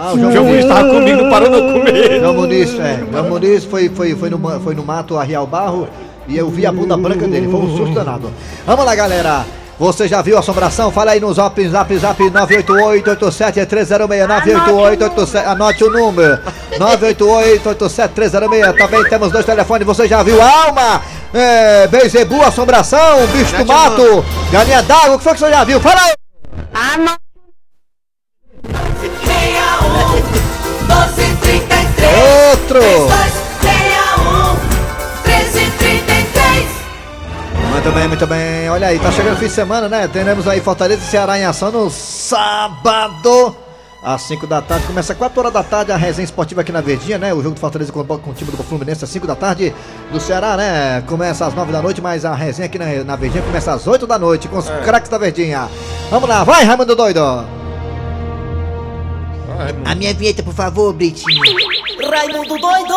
Ah, 0.00 0.12
O 0.12 0.18
João 0.18 0.44
Muniz 0.44 0.64
tava 0.64 0.88
comigo, 0.88 1.22
não 1.22 1.30
parou 1.30 1.50
de 1.50 1.72
comer. 1.72 2.20
João 2.20 2.34
Muniz, 2.34 2.78
é. 2.78 3.00
João 3.10 3.24
Muniz 3.28 3.64
foi, 3.64 3.88
foi, 3.88 4.14
foi, 4.14 4.30
no, 4.30 4.60
foi 4.60 4.74
no 4.74 4.84
mato 4.84 5.18
arriar 5.18 5.42
o 5.42 5.46
barro 5.46 5.88
e 6.28 6.38
eu 6.38 6.48
vi 6.48 6.64
a 6.64 6.70
bunda 6.70 6.96
branca 6.96 7.26
dele. 7.26 7.48
Foi 7.50 7.60
um 7.60 7.76
susto 7.76 7.94
danado. 7.94 8.30
Vamos 8.64 8.84
lá, 8.84 8.94
galera. 8.94 9.44
Você 9.78 10.08
já 10.08 10.20
viu 10.22 10.36
a 10.36 10.40
assombração? 10.40 10.90
Fala 10.90 11.12
aí 11.12 11.20
no 11.20 11.32
zap, 11.32 11.68
zap, 11.68 11.96
zap 11.98 12.22
988-87-306. 12.22 14.26
988-87. 14.26 15.46
Anote 15.46 15.84
o 15.84 15.90
número: 15.90 16.38
988-87-306. 16.78 18.76
Também 18.76 19.04
temos 19.08 19.30
dois 19.32 19.46
telefones. 19.46 19.86
Você 19.86 20.06
já 20.08 20.22
viu 20.22 20.40
Alma? 20.42 21.00
É, 21.32 21.86
Beizebu, 21.88 22.42
assombração, 22.42 23.26
bicho 23.32 23.56
do 23.56 23.66
mato, 23.66 24.24
galinha 24.50 24.82
d'água. 24.82 25.14
O 25.14 25.18
que 25.18 25.24
foi 25.24 25.34
que 25.34 25.40
você 25.40 25.50
já 25.50 25.62
viu? 25.62 25.80
Fala 25.80 26.00
aí. 26.00 26.12
1233 30.88 31.88
Outro. 32.50 32.80
3261 32.80 34.54
1333 35.24 36.68
Muito 37.70 37.92
bem, 37.92 38.08
muito 38.08 38.26
bem. 38.26 38.70
Olha 38.70 38.88
aí, 38.88 38.98
tá 38.98 39.12
chegando 39.12 39.34
o 39.34 39.38
fim 39.38 39.46
de 39.46 39.52
semana, 39.52 39.88
né? 39.88 40.08
Teremos 40.08 40.48
aí 40.48 40.60
Fortaleza 40.60 41.02
e 41.02 41.06
Ceará 41.06 41.38
em 41.38 41.44
ação 41.44 41.70
no 41.70 41.90
sábado. 41.90 43.54
Às 44.02 44.22
5 44.22 44.46
da 44.46 44.62
tarde, 44.62 44.86
começa 44.86 45.12
às 45.12 45.18
4 45.18 45.40
horas 45.40 45.52
da 45.52 45.62
tarde 45.62 45.90
a 45.90 45.96
resenha 45.96 46.24
esportiva 46.24 46.60
aqui 46.60 46.70
na 46.70 46.80
Verdinha, 46.80 47.18
né? 47.18 47.34
O 47.34 47.42
jogo 47.42 47.56
do 47.56 47.60
Fortaleza 47.60 47.92
com, 47.92 48.04
com 48.04 48.30
o 48.30 48.32
time 48.34 48.50
do 48.50 48.62
Fluminense 48.62 49.04
às 49.04 49.10
5 49.10 49.26
da 49.26 49.34
tarde. 49.34 49.74
Do 50.12 50.20
Ceará, 50.20 50.56
né? 50.56 51.02
Começa 51.06 51.44
às 51.44 51.52
9 51.52 51.72
da 51.72 51.82
noite, 51.82 52.00
mas 52.00 52.24
a 52.24 52.32
resenha 52.32 52.66
aqui 52.66 52.78
na, 52.78 52.86
na 53.04 53.16
Verdinha 53.16 53.42
começa 53.42 53.72
às 53.72 53.86
8 53.86 54.06
da 54.06 54.18
noite 54.18 54.46
com 54.46 54.56
os 54.56 54.68
craques 54.84 55.10
da 55.10 55.18
Verdinha. 55.18 55.68
Vamos 56.10 56.28
lá, 56.28 56.44
vai, 56.44 56.64
Raimundo 56.64 56.94
Doido! 56.94 57.44
A 59.84 59.94
minha 59.94 60.14
vinheta, 60.14 60.42
por 60.42 60.54
favor, 60.54 60.92
Britinho. 60.92 61.40
Raimundo 62.10 62.58
doido 62.58 62.94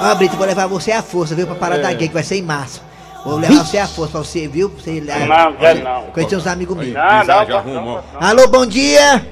Ó, 0.00 0.14
Brito, 0.14 0.36
vou 0.36 0.46
levar 0.46 0.66
você 0.66 0.92
à 0.92 1.02
força, 1.02 1.34
viu? 1.34 1.46
Pra 1.46 1.54
parar 1.56 1.78
da 1.78 1.92
gay, 1.92 2.08
que 2.08 2.14
vai 2.14 2.22
ser 2.22 2.36
em 2.36 2.42
março. 2.42 2.82
Vou 3.24 3.38
levar 3.38 3.64
você 3.64 3.78
à 3.78 3.86
força 3.86 4.12
pra 4.12 4.20
você, 4.20 4.46
viu? 4.46 4.68
Pra 4.68 4.82
você 4.82 5.00
lá. 5.00 5.18
Não, 5.26 5.52
quero 5.56 5.82
não. 5.82 6.02
Conhecer 6.12 6.36
uns 6.36 6.46
amigos 6.46 6.76
meus. 6.76 6.92
Não, 6.92 7.24
não, 7.24 7.46
não, 7.46 7.56
arruma. 7.56 8.04
Alô, 8.20 8.46
bom 8.48 8.66
dia! 8.66 9.26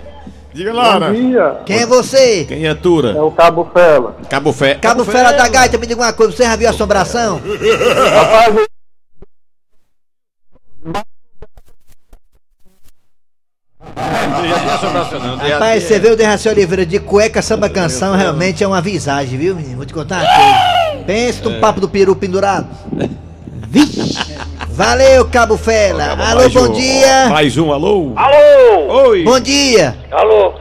Diga 0.52 0.72
lá, 0.72 1.00
né? 1.00 1.12
Dia, 1.12 1.60
Quem 1.66 1.78
é 1.80 1.86
você? 1.86 2.44
Quem 2.44 2.64
é 2.64 2.74
Tura? 2.74 3.10
é 3.10 3.20
o 3.20 3.30
Cabo 3.32 3.68
Fela. 3.74 4.16
Cabo 4.30 4.52
Fé. 4.52 4.74
Cabo 4.76 5.04
Fera 5.04 5.32
da 5.32 5.48
Gaita, 5.48 5.76
me 5.76 5.86
diga 5.86 6.00
uma 6.00 6.12
coisa, 6.12 6.32
você 6.32 6.44
já 6.44 6.54
viu 6.54 6.68
assombração? 6.70 7.40
Rapaz, 8.14 8.66
Rapaz, 15.50 15.82
você 15.82 15.98
vê 15.98 16.10
o 16.10 16.16
Derraci 16.16 16.48
Oliveira 16.48 16.84
de 16.84 16.98
cueca 16.98 17.42
samba 17.42 17.68
canção, 17.68 18.14
realmente 18.16 18.62
é 18.62 18.66
uma 18.66 18.80
visagem, 18.80 19.38
viu, 19.38 19.54
menino? 19.54 19.76
Vou 19.76 19.86
te 19.86 19.94
contar 19.94 20.22
uma 20.22 20.26
coisa. 20.26 21.04
Pensa 21.06 21.48
num 21.48 21.60
papo 21.60 21.80
do 21.80 21.88
peru 21.88 22.14
pendurado. 22.16 22.66
Vixe! 23.68 24.34
Valeu, 24.68 25.24
Cabo 25.26 25.56
Fela. 25.56 26.16
Alô, 26.18 26.48
bom 26.50 26.64
um. 26.64 26.72
dia. 26.72 27.28
Mais 27.28 27.56
um, 27.56 27.72
alô? 27.72 28.12
Alô! 28.16 29.08
Oi! 29.08 29.22
Bom 29.22 29.38
dia. 29.38 29.96
Alô! 30.10 30.52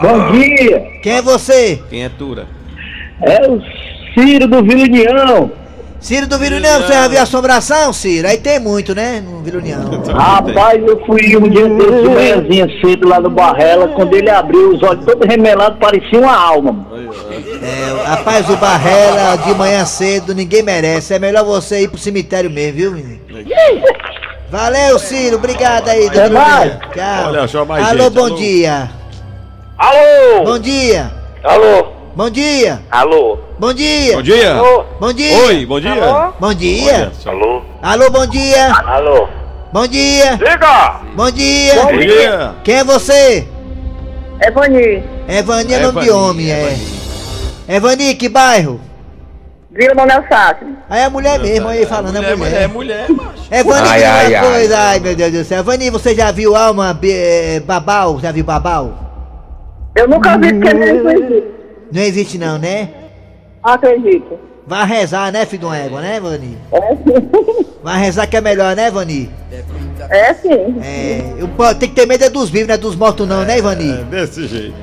bom 0.00 0.32
dia. 0.32 0.80
Quem 1.02 1.12
é 1.12 1.22
você? 1.22 1.80
Quem 1.88 2.04
é 2.04 2.08
Tura? 2.08 2.46
É 3.22 3.48
o 3.48 3.62
Ciro 4.12 4.48
do 4.48 4.64
Vila 4.64 4.82
União. 4.82 5.52
Ciro 6.00 6.26
do 6.26 6.38
Vila 6.38 6.56
União, 6.56 6.80
você 6.80 6.92
já 6.94 7.08
viu 7.08 7.20
assombração, 7.20 7.92
Ciro? 7.92 8.26
Aí 8.26 8.38
tem 8.38 8.58
muito, 8.58 8.94
né? 8.94 9.20
No 9.20 9.42
Vila 9.42 9.58
União. 9.58 9.80
Rapaz, 10.16 10.82
eu 10.82 10.98
fui 11.04 11.36
um 11.36 11.46
dia 11.48 11.68
desse 11.68 12.02
de 12.02 12.08
manhãzinha 12.08 12.66
cedo 12.80 13.06
lá 13.06 13.20
no 13.20 13.28
Barrela, 13.28 13.88
quando 13.88 14.14
ele 14.16 14.30
abriu 14.30 14.70
os 14.70 14.82
olhos 14.82 15.04
todo 15.04 15.26
remelado, 15.26 15.76
parecia 15.78 16.18
uma 16.18 16.34
alma. 16.34 16.72
mano. 16.72 17.10
É, 17.62 18.08
rapaz, 18.08 18.48
o 18.48 18.56
Barrela 18.56 19.36
de 19.36 19.54
manhã 19.54 19.84
cedo, 19.84 20.34
ninguém 20.34 20.62
merece. 20.62 21.12
É 21.12 21.18
melhor 21.18 21.44
você 21.44 21.82
ir 21.82 21.88
pro 21.88 21.98
cemitério 21.98 22.50
mesmo, 22.50 22.76
viu, 22.78 22.92
menino? 22.92 23.20
Valeu, 24.50 24.98
Ciro. 24.98 25.36
Obrigado 25.36 25.86
aí, 25.88 26.08
do 26.08 26.18
Até 26.18 26.28
Vila 26.28 26.40
mais. 26.40 26.72
União. 26.72 26.90
Tchau. 26.92 27.26
Olha 27.28 27.48
só, 27.48 27.64
mais 27.66 27.86
Alô, 27.86 28.04
gente, 28.04 28.14
bom 28.14 28.24
alô. 28.24 28.36
dia. 28.36 28.90
Alô! 29.78 30.44
Bom 30.44 30.58
dia. 30.58 31.12
Alô! 31.44 31.86
Bom 32.16 32.30
dia. 32.30 32.80
Alô! 32.90 33.49
Bom 33.60 33.74
dia. 33.74 34.16
Bom 34.16 34.22
dia! 34.22 34.54
Alô! 34.54 34.84
Bom 34.98 35.12
dia. 35.12 35.36
Oi, 35.36 35.66
bom 35.66 35.78
dia! 35.78 35.92
Alô? 35.92 36.32
Bom 36.40 36.54
dia. 36.54 37.12
Alô! 37.26 37.62
Alô, 37.82 38.10
bom 38.10 38.26
dia. 38.26 38.72
Alô! 38.72 39.28
Bom 39.70 39.86
dia. 39.86 40.32
Liga! 40.36 41.00
Bom 41.14 41.30
dia. 41.30 41.74
Bom 41.84 41.98
dia! 41.98 42.54
Quem 42.64 42.76
é 42.76 42.84
você? 42.84 43.46
É 44.40 44.50
Vani, 44.50 45.04
É 45.28 45.42
Vani, 45.42 45.74
é 45.74 45.76
É 45.76 45.80
nome 45.82 46.00
de 46.00 46.08
Vani, 46.08 46.10
homem, 46.10 46.50
é 46.50 46.58
é. 46.58 46.64
Vani. 46.70 46.86
É 47.68 47.80
Vani, 47.80 48.14
que 48.14 48.30
bairro? 48.30 48.80
Vila 49.70 49.94
Manuel 49.94 50.24
Sátiro. 50.26 50.70
Aí 50.88 51.02
é 51.02 51.08
mulher 51.10 51.38
mesmo, 51.38 51.68
aí 51.68 51.84
falando 51.84 52.16
é 52.16 52.20
Mulher, 52.34 52.36
mulher. 52.38 52.68
mulher, 52.70 53.08
mulher, 53.08 53.10
macho. 53.10 53.42
É 53.50 53.62
Vani, 53.62 53.88
Ai, 53.90 54.04
ai, 54.04 54.34
ai. 54.36 54.52
coisa, 54.52 54.78
ai 54.78 55.00
meu 55.00 55.14
Deus 55.14 55.32
do 55.32 55.44
céu. 55.44 55.62
Vani, 55.62 55.90
você 55.90 56.14
já 56.14 56.32
viu 56.32 56.56
alma 56.56 56.98
babau? 57.66 58.18
Já 58.20 58.32
viu 58.32 58.42
babau? 58.42 58.94
Eu 59.94 60.08
nunca 60.08 60.38
vi 60.38 60.50
porque 60.54 60.72
nem 60.72 61.02
conheci. 61.02 61.44
Não 61.92 62.00
existe 62.02 62.38
não, 62.38 62.56
né? 62.58 62.88
Acredito. 63.62 64.38
Vai 64.66 64.86
rezar, 64.86 65.32
né, 65.32 65.44
filho 65.46 65.60
de 65.60 65.64
uma 65.66 65.76
égua, 65.76 66.00
né, 66.00 66.20
Vani? 66.20 66.56
É 66.72 66.94
sim. 66.96 67.30
Vai 67.82 67.98
rezar 67.98 68.26
que 68.26 68.36
é 68.36 68.40
melhor, 68.40 68.76
né, 68.76 68.90
Vani? 68.90 69.30
É 70.10 70.34
sim. 70.34 70.76
É, 70.82 71.34
eu, 71.38 71.48
tem 71.74 71.88
que 71.88 71.94
ter 71.94 72.06
medo 72.06 72.24
é 72.24 72.30
dos 72.30 72.50
vivos, 72.50 72.68
não 72.68 72.74
é 72.74 72.78
dos 72.78 72.94
mortos 72.94 73.26
não, 73.26 73.42
né, 73.42 73.54
É 73.54 73.58
Ivani? 73.58 74.04
desse 74.04 74.46
jeito. 74.46 74.74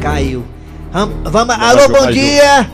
Caiu. 0.00 0.44
Ram- 0.92 1.10
Vamos, 1.24 1.54
alô, 1.58 1.88
bom 1.88 1.94
mais 2.04 2.06
um. 2.06 2.10
dia. 2.12 2.70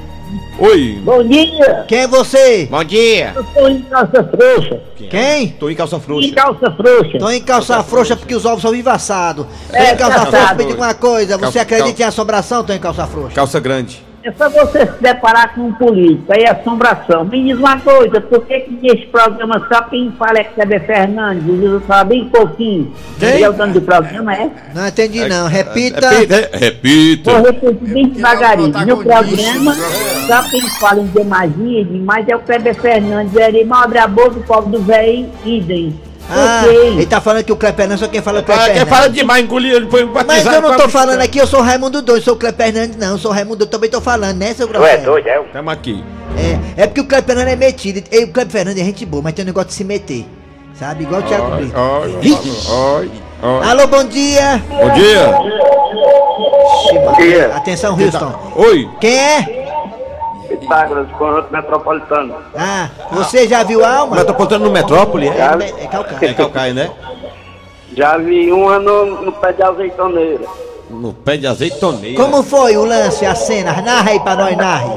Oi! 0.59 1.01
Bom 1.05 1.23
dia. 1.25 1.85
Quem 1.89 1.99
é 2.01 2.07
você? 2.07 2.67
Bom 2.71 2.83
dia! 2.85 3.33
Eu 3.35 3.45
tô 3.45 3.69
em 3.69 3.83
calça 3.83 4.25
frouxa. 4.37 4.81
Quem? 5.11 5.49
Tô 5.49 5.69
em 5.71 5.75
calça 5.75 5.97
Em 5.97 6.01
frouxa. 6.01 6.35
calça 6.35 6.71
frouxa. 6.73 7.19
Tô 7.19 7.31
em 7.31 7.41
calça 7.43 7.83
frouxa 7.83 8.17
porque 8.17 8.35
os 8.35 8.45
ovos 8.45 8.63
são 8.63 8.71
vivaçados. 8.73 9.47
Tô 9.71 9.77
É, 9.77 9.93
em 9.93 9.97
calça 9.97 10.15
calça 10.17 10.31
frouxa, 10.37 10.55
me 10.55 10.65
diga 10.67 10.77
uma 10.83 10.95
coisa. 10.95 11.35
Você 11.37 11.43
Calça- 11.43 11.61
acredita 11.63 11.89
calça- 11.91 12.03
em 12.03 12.07
assombração? 12.07 12.65
Tô 12.65 12.73
em 12.73 12.79
calça 12.79 13.07
frouxa. 13.07 13.35
Calça 13.35 13.61
grande. 13.61 14.03
É 14.27 14.33
só 14.33 14.49
você 14.49 14.85
se 14.85 15.01
deparar 15.01 15.55
com 15.55 15.69
um 15.69 15.73
político, 15.73 16.33
aí 16.33 16.43
é 16.43 16.51
assombração. 16.51 17.25
Me 17.25 17.45
diz 17.45 17.57
uma 17.57 17.79
coisa, 17.79 18.21
por 18.21 18.45
que 18.45 18.59
que 18.59 18.73
nesse 18.83 19.07
programa 19.07 19.65
só 19.73 19.83
quem 19.83 20.11
fala 20.19 20.41
é 20.41 20.43
Kleber 20.43 20.85
Fernandes? 20.85 21.63
Eu 21.63 21.81
falo 21.83 22.09
bem 22.09 22.25
pouquinho. 22.25 22.93
Quem? 23.21 23.29
Ele 23.29 23.45
é 23.45 23.49
o 23.49 23.53
dono 23.53 23.75
do 23.75 23.81
programa, 23.81 24.35
é? 24.35 24.51
Não 24.75 24.89
entendi 24.89 25.29
não. 25.29 25.47
Repita. 25.47 26.11
Repita. 26.11 26.51
Repita. 26.59 27.31
Vou 27.35 27.47
repetir 27.47 27.89
bem 27.89 28.09
devagarinho. 28.09 28.73
No 28.85 28.97
programa, 28.97 29.77
só 30.27 30.43
quem 30.51 30.71
fala 30.71 31.03
em 31.03 31.07
demasia 31.07 31.85
demais 31.85 32.29
é 32.29 32.35
o 32.35 32.41
Kleber 32.41 32.75
Fernandes. 32.75 33.37
Ele 33.37 33.65
mal 33.65 33.85
abre 33.85 34.01
a 34.01 34.09
boca, 34.09 34.41
o 34.41 34.43
povo 34.43 34.69
do 34.69 34.83
velho, 34.83 35.31
idem. 35.45 35.95
Ah, 36.29 36.65
ele 36.67 37.07
tá 37.07 37.21
falando 37.21 37.45
que 37.45 37.53
o 37.53 37.57
Cleber 37.57 37.77
Fernandes 37.77 38.01
só 38.01 38.09
quem 38.09 38.21
fala 38.21 38.39
é 38.39 38.43
o 38.43 38.45
Fala, 38.45 38.59
Cleber 38.65 38.77
quem 38.77 38.87
fala 38.87 39.09
demais, 39.09 39.45
engoliu, 39.45 39.77
ele 39.77 39.89
foi 39.89 40.05
batizado. 40.05 40.45
Mas 40.45 40.55
eu 40.55 40.61
não 40.61 40.77
tô 40.77 40.89
falando 40.89 41.21
aqui, 41.21 41.39
eu 41.39 41.47
sou 41.47 41.61
Raimundo 41.61 42.03
Doido, 42.03 42.25
sou 42.25 42.35
o 42.35 42.37
Cleber 42.37 42.67
Fernandes, 42.67 42.97
não, 42.97 43.13
eu 43.13 43.19
sou 43.19 43.31
Raimundo 43.31 43.59
Doido, 43.59 43.71
também 43.71 43.89
tô 43.89 44.01
falando, 44.01 44.37
né, 44.37 44.53
seu 44.53 44.67
Tu 44.67 44.85
é 44.85 44.97
doido, 44.99 45.29
é? 45.29 45.41
Tamo 45.53 45.71
aqui. 45.71 46.03
É, 46.77 46.83
é 46.83 46.87
porque 46.87 47.01
o 47.01 47.05
Cleber 47.05 47.27
Fernandes 47.27 47.53
é 47.53 47.57
metido, 47.57 48.03
e 48.11 48.25
o 48.25 48.33
Cleber 48.33 48.53
Fernandes 48.53 48.83
é 48.83 48.85
gente 48.87 49.07
boa, 49.07 49.23
mas 49.23 49.35
tem 49.35 49.45
um 49.45 49.47
negócio 49.47 49.69
de 49.69 49.75
se 49.75 49.85
meter, 49.85 50.27
sabe, 50.79 51.05
igual 51.05 51.21
o 51.21 51.25
Thiago 51.25 51.45
Oi, 51.45 51.59
Brito. 51.59 51.79
oi, 51.79 52.51
oi, 52.73 53.11
oi. 53.43 53.65
Alô, 53.69 53.87
bom 53.87 54.05
dia! 54.05 54.63
Bom 54.69 54.91
dia. 54.95 55.27
Bom 56.93 57.13
dia. 57.19 57.53
Atenção, 57.55 57.97
Houston. 57.99 58.53
Oi. 58.57 58.89
Quem 59.01 59.17
é? 59.17 59.66
Pitágoras, 60.71 61.07
conjunto 61.13 61.53
metropolitano. 61.53 62.35
Ah, 62.57 62.89
você 63.13 63.47
já 63.47 63.63
viu 63.63 63.85
Alma? 63.85 64.17
Metropolitano 64.17 64.65
no 64.65 64.73
Metrópole, 64.73 65.29
É, 65.29 65.31
é? 65.31 65.85
é 65.85 65.87
Calcaia. 65.87 66.31
É 66.31 66.35
Calcaia, 66.35 66.75
né? 66.75 66.91
Já 67.97 68.19
vi 68.19 68.51
uma 68.51 68.79
no, 68.81 69.23
no 69.23 69.33
pé 69.33 69.53
de 69.53 69.63
azeitoneira. 69.63 70.45
No 70.91 71.13
pé 71.13 71.37
de 71.37 71.47
azeitoneira. 71.47 72.21
Como 72.21 72.43
foi 72.43 72.77
o 72.77 72.85
lance, 72.85 73.25
a 73.25 73.35
cena? 73.37 73.81
Narra 73.81 74.11
aí 74.11 74.19
pra 74.21 74.35
nós, 74.35 74.57
narre. 74.57 74.91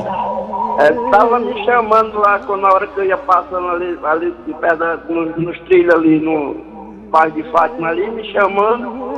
É, 0.80 0.92
tava 1.12 1.40
me 1.40 1.66
chamando 1.66 2.18
lá 2.20 2.40
quando, 2.40 2.62
na 2.62 2.70
hora 2.74 2.88
que 2.88 2.98
eu 3.00 3.06
ia 3.06 3.18
passando 3.18 3.68
ali, 3.70 4.00
ali 4.04 4.34
de 4.48 4.54
pé 4.56 4.76
da, 4.76 4.98
no- 5.08 5.38
nos 5.38 5.60
trilhos 5.62 5.94
ali 5.94 6.20
no 6.20 6.56
Paz 7.12 7.32
de 7.34 7.44
Fátima 7.52 7.90
ali, 7.90 8.10
me 8.10 8.24
chamando. 8.34 9.12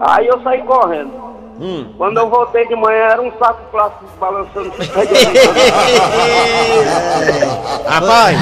Aí 0.00 0.26
eu 0.26 0.40
saí 0.42 0.62
correndo. 0.62 1.25
Hum. 1.58 1.86
Quando 1.96 2.18
eu 2.18 2.28
voltei 2.28 2.66
de 2.66 2.76
manhã 2.76 3.04
era 3.04 3.22
um 3.22 3.32
saco 3.38 3.62
plástico 3.70 4.04
balançando 4.20 4.64
no. 4.66 4.74
Rapaz, 7.88 8.38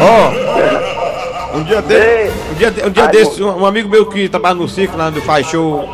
ó, 0.00 1.56
um 1.56 1.62
dia 1.64 1.80
desse, 1.82 2.32
um 2.50 2.54
dia, 2.54 2.70
de- 2.70 2.86
um 2.86 2.90
dia 2.90 3.04
Ai, 3.04 3.10
desse, 3.10 3.42
um, 3.42 3.60
um 3.62 3.66
amigo 3.66 3.88
meu 3.88 4.06
que 4.06 4.28
trabalha 4.28 4.54
no 4.54 4.68
circo 4.68 4.96
lá 4.96 5.08
do 5.10 5.22
Faz 5.22 5.46
Show, 5.46 5.88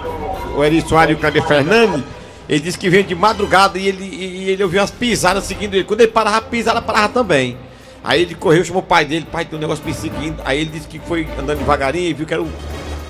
o 0.57 0.65
Eri 0.65 0.81
Soares 0.83 1.17
e 1.17 1.39
o 1.39 1.43
Fernandes, 1.45 2.03
ele 2.49 2.61
disse 2.61 2.79
que 2.79 2.89
veio 2.89 3.05
de 3.05 3.15
madrugada 3.15 3.79
e 3.79 3.87
ele, 3.87 4.05
e 4.05 4.51
ele 4.51 4.63
ouviu 4.63 4.81
umas 4.81 4.91
pisadas 4.91 5.45
seguindo 5.45 5.75
ele. 5.75 5.85
Quando 5.85 6.01
ele 6.01 6.11
parava, 6.11 6.39
a 6.39 6.43
pisada 6.43 6.81
parava 6.81 7.09
também. 7.11 7.57
Aí 8.03 8.23
ele 8.23 8.35
correu, 8.35 8.65
chamou 8.65 8.81
o 8.83 8.85
pai 8.87 9.05
dele, 9.05 9.27
pai 9.31 9.45
tem 9.45 9.59
um 9.59 9.61
negócio 9.61 9.85
me 9.85 9.93
seguindo. 9.93 10.41
Aí 10.45 10.61
ele 10.61 10.71
disse 10.71 10.89
que 10.89 10.99
foi 10.99 11.29
andando 11.39 11.59
devagarinho 11.59 12.09
e 12.09 12.15
viu 12.15 12.27
que 12.27 12.33
era 12.33 12.43
um, 12.43 12.51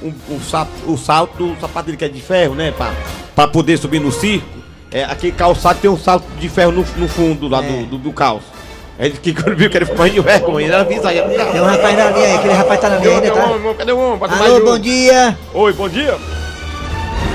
um, 0.02 0.12
um 0.30 0.40
sapo, 0.40 0.70
o 0.86 0.96
salto 0.96 1.36
do 1.36 1.60
sapato 1.60 1.86
dele 1.86 1.96
que 1.96 2.04
é 2.04 2.08
de 2.08 2.20
ferro, 2.20 2.54
né? 2.54 2.72
Pra, 2.72 2.92
pra 3.34 3.48
poder 3.48 3.76
subir 3.76 4.00
no 4.00 4.12
circo. 4.12 4.46
É, 4.90 5.04
aquele 5.04 5.32
calçado 5.32 5.78
tem 5.80 5.90
um 5.90 5.98
salto 5.98 6.24
de 6.38 6.48
ferro 6.48 6.72
no, 6.72 6.84
no 6.96 7.08
fundo 7.08 7.48
lá 7.48 7.60
do, 7.60 7.86
do, 7.86 7.98
do 7.98 8.12
calço. 8.12 8.46
Ele 8.98 9.10
disse 9.10 9.20
que 9.20 9.34
quando 9.34 9.56
viu 9.56 9.70
que 9.70 9.76
ele 9.76 9.86
ficou 9.86 10.08
de 10.08 10.20
vergonha, 10.20 10.66
ele 10.66 10.74
avisa 10.74 11.08
aí. 11.08 11.20
Tem 11.20 11.60
um 11.60 11.64
rapaz 11.64 11.96
na 11.96 12.10
linha 12.10 12.26
aí, 12.26 12.34
aquele 12.34 12.54
rapaz 12.54 12.80
tá 12.80 12.88
na 12.88 12.96
linha 12.96 13.14
ainda, 13.14 13.30
tá? 13.30 13.74
Cadê 13.78 13.92
o 13.92 13.98
homem? 13.98 14.20
Alô, 14.28 14.56
um. 14.56 14.64
bom 14.64 14.78
dia. 14.78 15.38
Oi, 15.54 15.72
bom 15.72 15.88
dia. 15.88 16.16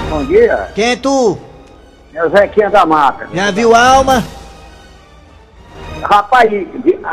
Bom 0.10 0.26
dia. 0.26 0.72
Quem 0.76 0.92
é 0.92 0.96
tu? 0.98 1.38
É 2.14 2.26
o 2.26 2.30
Zequinha 2.30 2.70
da 2.70 2.86
Mata. 2.86 3.30
Já 3.34 3.50
viu 3.50 3.74
Alma? 3.74 4.24
Rapaz, 6.04 6.52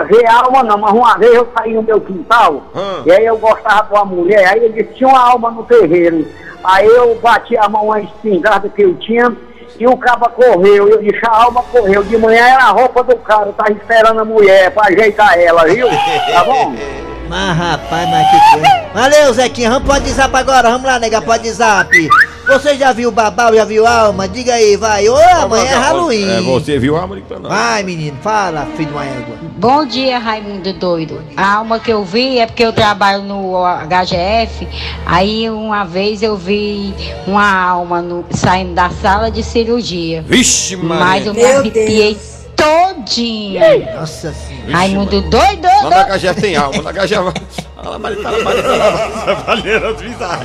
ver 0.08 0.26
alma 0.28 0.62
não, 0.62 0.78
mas 0.78 0.92
uma 0.92 1.16
vez 1.18 1.34
eu 1.34 1.48
saí 1.56 1.74
no 1.74 1.82
meu 1.82 2.00
quintal, 2.00 2.62
Hum. 2.74 3.02
e 3.06 3.12
aí 3.12 3.24
eu 3.26 3.36
gostava 3.38 3.88
de 3.88 3.92
uma 3.94 4.04
mulher, 4.04 4.46
aí 4.48 4.64
ele 4.64 4.68
disse, 4.82 4.94
tinha 4.94 5.08
uma 5.08 5.20
alma 5.30 5.50
no 5.50 5.62
terreiro. 5.64 6.26
Aí 6.62 6.86
eu 6.86 7.14
bati 7.16 7.56
a 7.56 7.68
mão 7.68 7.90
a 7.92 8.00
espingarda 8.00 8.68
que 8.68 8.82
eu 8.82 8.94
tinha, 8.94 9.34
e 9.78 9.86
o 9.86 9.96
caba 9.96 10.28
correu, 10.28 10.88
eu 10.88 10.98
disse, 11.02 11.20
a 11.26 11.42
alma 11.44 11.62
correu. 11.72 12.02
De 12.02 12.16
manhã 12.18 12.44
era 12.44 12.64
a 12.64 12.70
roupa 12.70 13.02
do 13.02 13.16
cara, 13.16 13.46
eu 13.46 13.52
tava 13.54 13.72
esperando 13.72 14.20
a 14.20 14.24
mulher 14.24 14.70
pra 14.72 14.88
ajeitar 14.88 15.38
ela, 15.38 15.64
viu? 15.64 15.88
Tá 15.88 16.44
bom? 16.44 16.74
Mas 17.30 17.56
rapaz, 17.56 18.10
mas 18.10 18.26
que 18.28 18.50
coisa. 18.50 18.90
Valeu, 18.92 19.32
Zequinha, 19.32 19.70
vamos 19.70 19.84
pro 19.84 19.92
WhatsApp 19.92 20.36
agora, 20.36 20.68
vamos 20.68 20.84
lá, 20.84 20.98
nega, 20.98 21.20
pro 21.22 21.30
WhatsApp. 21.30 22.08
Você 22.48 22.74
já 22.74 22.92
viu 22.92 23.12
Babau, 23.12 23.54
já 23.54 23.64
viu 23.64 23.86
Alma? 23.86 24.26
Diga 24.26 24.54
aí, 24.54 24.74
vai. 24.76 25.08
Ô, 25.08 25.16
amanhã 25.16 25.70
é 25.70 25.74
Halloween. 25.78 26.28
É, 26.28 26.40
você 26.40 26.76
viu 26.76 26.96
a 26.96 27.04
América 27.04 27.38
não? 27.38 27.48
Vai, 27.48 27.84
menino, 27.84 28.16
fala, 28.20 28.66
filho 28.76 28.88
de 28.88 28.92
uma 28.94 29.04
égua. 29.04 29.36
Bom 29.56 29.86
dia, 29.86 30.18
Raimundo 30.18 30.72
Doido. 30.72 31.22
A 31.36 31.54
alma 31.58 31.78
que 31.78 31.92
eu 31.92 32.02
vi 32.04 32.40
é 32.40 32.46
porque 32.46 32.64
eu 32.64 32.72
trabalho 32.72 33.22
no 33.22 33.52
HGF. 33.86 34.66
Aí 35.06 35.48
uma 35.48 35.84
vez 35.84 36.24
eu 36.24 36.36
vi 36.36 36.92
uma 37.28 37.48
alma 37.64 38.02
no- 38.02 38.24
saindo 38.30 38.74
da 38.74 38.90
sala 38.90 39.30
de 39.30 39.44
cirurgia. 39.44 40.24
Vixe, 40.26 40.74
Mas 40.76 40.98
Maria. 40.98 41.26
eu 41.28 41.34
me 41.34 41.44
arrepiei 41.44 42.18
todinho. 42.62 43.60
Nossa 43.94 44.32
senhora. 44.32 44.72
Raimundo 44.72 45.20
doido, 45.22 45.66
Lá 45.82 45.90
na 45.90 46.02
doido. 46.04 46.18
HGF 46.20 46.40
tem 46.40 46.56
alma, 46.56 46.92
fala. 48.22 48.40
Valeu, 49.46 49.96
bizarro. 49.96 50.44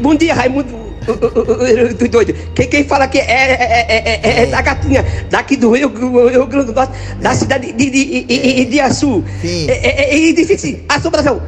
Bom 0.00 0.14
dia, 0.14 0.34
Raimundo. 0.34 0.85
Do 1.06 2.08
doido. 2.08 2.34
Quem, 2.54 2.68
quem 2.68 2.84
fala 2.84 3.06
que 3.08 3.18
é, 3.18 3.22
é, 3.22 3.86
é, 3.88 4.20
é, 4.22 4.42
é 4.42 4.46
da 4.46 4.60
gatinha 4.60 5.04
daqui 5.30 5.56
do 5.56 5.72
Rio, 5.72 5.88
Rio 6.28 6.46
Grande 6.46 6.66
do 6.66 6.72
Norte, 6.74 6.92
da 7.20 7.34
cidade 7.34 7.72
de, 7.72 7.90
de, 7.90 8.22
de, 8.24 8.64
de 8.64 8.80
Açu. 8.80 9.22
Sim. 9.40 9.66
É, 9.68 9.72
é, 9.72 10.14
é 10.14 10.28
edifício, 10.28 10.80
assombração. 10.88 11.40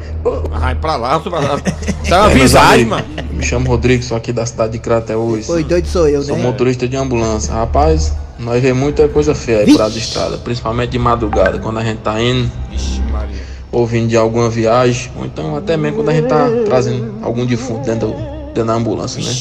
Vai 0.51 0.75
pra 0.75 0.95
lá, 0.95 1.19
pra 1.19 1.39
lá. 1.39 1.61
Tá 2.09 2.21
uma 2.21 2.29
visagem, 2.29 2.85
mano. 2.85 3.05
Me 3.31 3.45
chamo 3.45 3.67
Rodrigo, 3.67 4.01
sou 4.01 4.17
aqui 4.17 4.33
da 4.33 4.43
cidade 4.43 4.71
de 4.73 4.79
Crateús. 4.79 5.47
Oi, 5.47 5.63
doido 5.63 5.87
sou 5.87 6.07
eu, 6.09 6.23
Sou 6.23 6.35
né? 6.35 6.41
motorista 6.41 6.87
de 6.87 6.97
ambulância. 6.97 7.53
Rapaz, 7.53 8.13
nós 8.39 8.59
vemos 8.63 8.81
muita 8.81 9.07
coisa 9.07 9.35
feia 9.35 9.59
aí 9.59 9.71
por 9.71 9.81
as 9.83 9.95
estradas, 9.95 10.39
principalmente 10.39 10.89
de 10.89 10.97
madrugada, 10.97 11.59
quando 11.59 11.77
a 11.77 11.83
gente 11.83 11.99
tá 11.99 12.19
indo, 12.19 12.51
ou 13.71 13.85
vindo 13.85 14.07
de 14.07 14.17
alguma 14.17 14.49
viagem, 14.49 15.11
ou 15.15 15.23
então 15.25 15.55
até 15.55 15.77
mesmo 15.77 15.97
quando 15.97 16.09
a 16.09 16.13
gente 16.13 16.27
tá 16.27 16.47
trazendo 16.65 17.13
algum 17.21 17.45
defunto 17.45 17.85
dentro, 17.85 18.07
do- 18.07 18.38
dentro 18.59 18.73
da 18.73 18.73
ambulância, 18.73 19.21
né? 19.21 19.31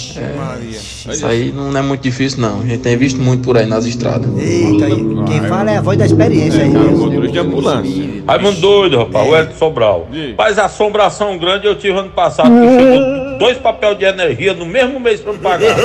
É, 1.09 1.13
isso 1.13 1.27
aí 1.27 1.53
não 1.53 1.77
é 1.77 1.83
muito 1.83 2.03
difícil, 2.03 2.41
não. 2.41 2.61
A 2.61 2.65
gente 2.65 2.79
tem 2.79 2.97
visto 2.97 3.21
muito 3.21 3.43
por 3.43 3.57
aí 3.57 3.67
nas 3.67 3.85
estradas. 3.85 4.29
Eita, 4.39 4.87
aí, 4.87 5.05
quem 5.27 5.43
fala 5.43 5.71
é 5.71 5.79
a 5.79 5.81
voz 5.81 5.99
da 5.99 6.07
experiência 6.07 6.63
aí. 6.63 6.71
Motorista 6.71 7.33
de 7.33 7.39
ambulância. 7.39 8.23
Raimundo 8.27 8.61
doido, 8.61 8.99
rapaz, 8.99 9.29
o 9.29 9.35
Hélio 9.37 9.53
Sobral. 9.59 10.09
Mas 10.37 10.59
assombração 10.59 11.37
grande 11.39 11.67
eu 11.67 11.75
tive 11.75 11.99
ano 11.99 12.11
passado, 12.11 12.51
que 12.51 12.69
chegou 12.69 13.39
dois 13.39 13.59
papéis 13.59 13.99
de 13.99 14.05
energia 14.05 14.55
no 14.55 14.67
mesmo 14.67 15.01
mês 15.01 15.21
pra 15.21 15.33
me 15.33 15.39
pagar. 15.39 15.69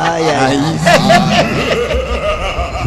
Ai, 0.00 0.22
ai. 0.30 0.58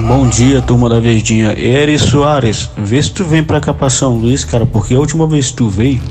Bom 0.07 0.27
dia, 0.27 0.61
turma 0.61 0.87
da 0.87 0.99
Verdinha. 0.99 1.53
Eri 1.57 1.97
Soares, 1.99 2.69
vê 2.77 3.01
se 3.01 3.11
tu 3.11 3.23
vem 3.23 3.43
pra 3.43 3.59
cá 3.59 3.73
pra 3.73 3.89
São 3.89 4.15
Luís, 4.15 4.45
cara, 4.45 4.65
porque 4.65 4.93
a 4.93 4.99
última 4.99 5.27
vez 5.27 5.49
que 5.49 5.57
tu 5.57 5.67
veio, 5.67 6.01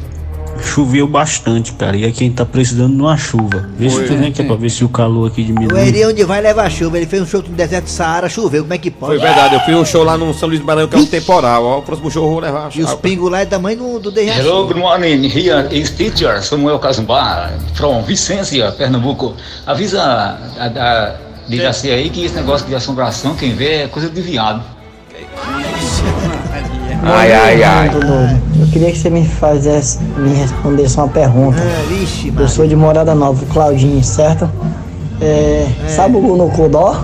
choveu 0.62 1.06
bastante, 1.06 1.72
cara. 1.72 1.96
E 1.96 2.04
aqui 2.04 2.24
a 2.24 2.26
gente 2.26 2.36
tá 2.36 2.44
precisando 2.44 2.94
de 2.94 3.00
uma 3.00 3.16
chuva. 3.16 3.68
Vê 3.76 3.90
se 3.90 4.04
tu 4.04 4.16
vem 4.16 4.28
aqui 4.28 4.42
pra 4.42 4.56
ver 4.56 4.70
se 4.70 4.84
o 4.84 4.88
calor 4.88 5.28
aqui 5.28 5.42
O 5.42 5.44
diminui. 5.44 5.80
Eri 5.80 6.04
onde 6.06 6.24
vai 6.24 6.40
leva 6.40 6.68
chuva. 6.70 6.96
Ele 6.96 7.06
fez 7.06 7.22
um 7.22 7.26
show 7.26 7.42
no 7.42 7.54
deserto 7.54 7.84
do 7.84 7.90
Saara, 7.90 8.28
choveu. 8.28 8.62
Como 8.62 8.74
é 8.74 8.78
que 8.78 8.90
pode? 8.90 9.18
Foi 9.18 9.18
verdade, 9.18 9.54
eu 9.54 9.60
fui 9.60 9.74
um 9.74 9.84
show 9.84 10.04
lá 10.04 10.16
no 10.16 10.32
São 10.32 10.48
Luís 10.48 10.60
do 10.60 10.66
Maranhão 10.66 10.88
que 10.88 10.96
é 10.96 10.98
um 10.98 11.06
temporal. 11.06 11.64
Ó, 11.64 11.78
o 11.78 11.82
próximo 11.82 12.10
show 12.10 12.24
eu 12.24 12.30
vou 12.30 12.40
levar. 12.40 12.70
E 12.74 12.82
os 12.82 12.94
pingos 12.94 13.30
lá 13.30 13.40
é 13.40 13.46
tamanho 13.46 13.78
do, 13.78 13.98
do 13.98 14.10
Dejaci. 14.10 14.40
Hello, 14.40 14.66
good 14.66 14.78
morning. 14.78 15.26
Here 15.26 15.68
is 15.70 15.90
teacher 15.90 16.42
Samuel 16.42 16.78
Casumbar 16.78 17.52
from 17.74 18.02
Vicência, 18.02 18.72
Pernambuco. 18.72 19.34
Avisa 19.66 20.02
a, 20.02 20.66
a, 20.66 21.14
Dejaci 21.48 21.90
aí 21.90 22.10
que 22.10 22.24
esse 22.24 22.34
negócio 22.34 22.66
de 22.66 22.74
assombração, 22.74 23.34
quem 23.34 23.54
vê, 23.54 23.82
é 23.82 23.88
coisa 23.88 24.08
de 24.08 24.20
viado. 24.20 24.62
Ai, 27.02 27.32
ai, 27.32 27.62
ai. 27.62 27.90
Eu 28.60 28.66
queria 28.72 28.90
que 28.92 28.98
você 28.98 29.10
me 29.10 29.24
fizesse, 29.24 29.98
me 30.16 30.34
respondesse 30.34 30.96
uma 30.96 31.08
pergunta. 31.08 31.60
Vixe, 31.88 32.32
Eu 32.36 32.48
sou 32.48 32.66
de 32.66 32.76
Morada 32.76 33.14
Nova, 33.14 33.44
Claudinho, 33.46 34.02
certo? 34.04 34.50
É, 35.20 35.66
Sabe 35.88 36.16
o 36.16 36.20
Gunocudó? 36.20 36.96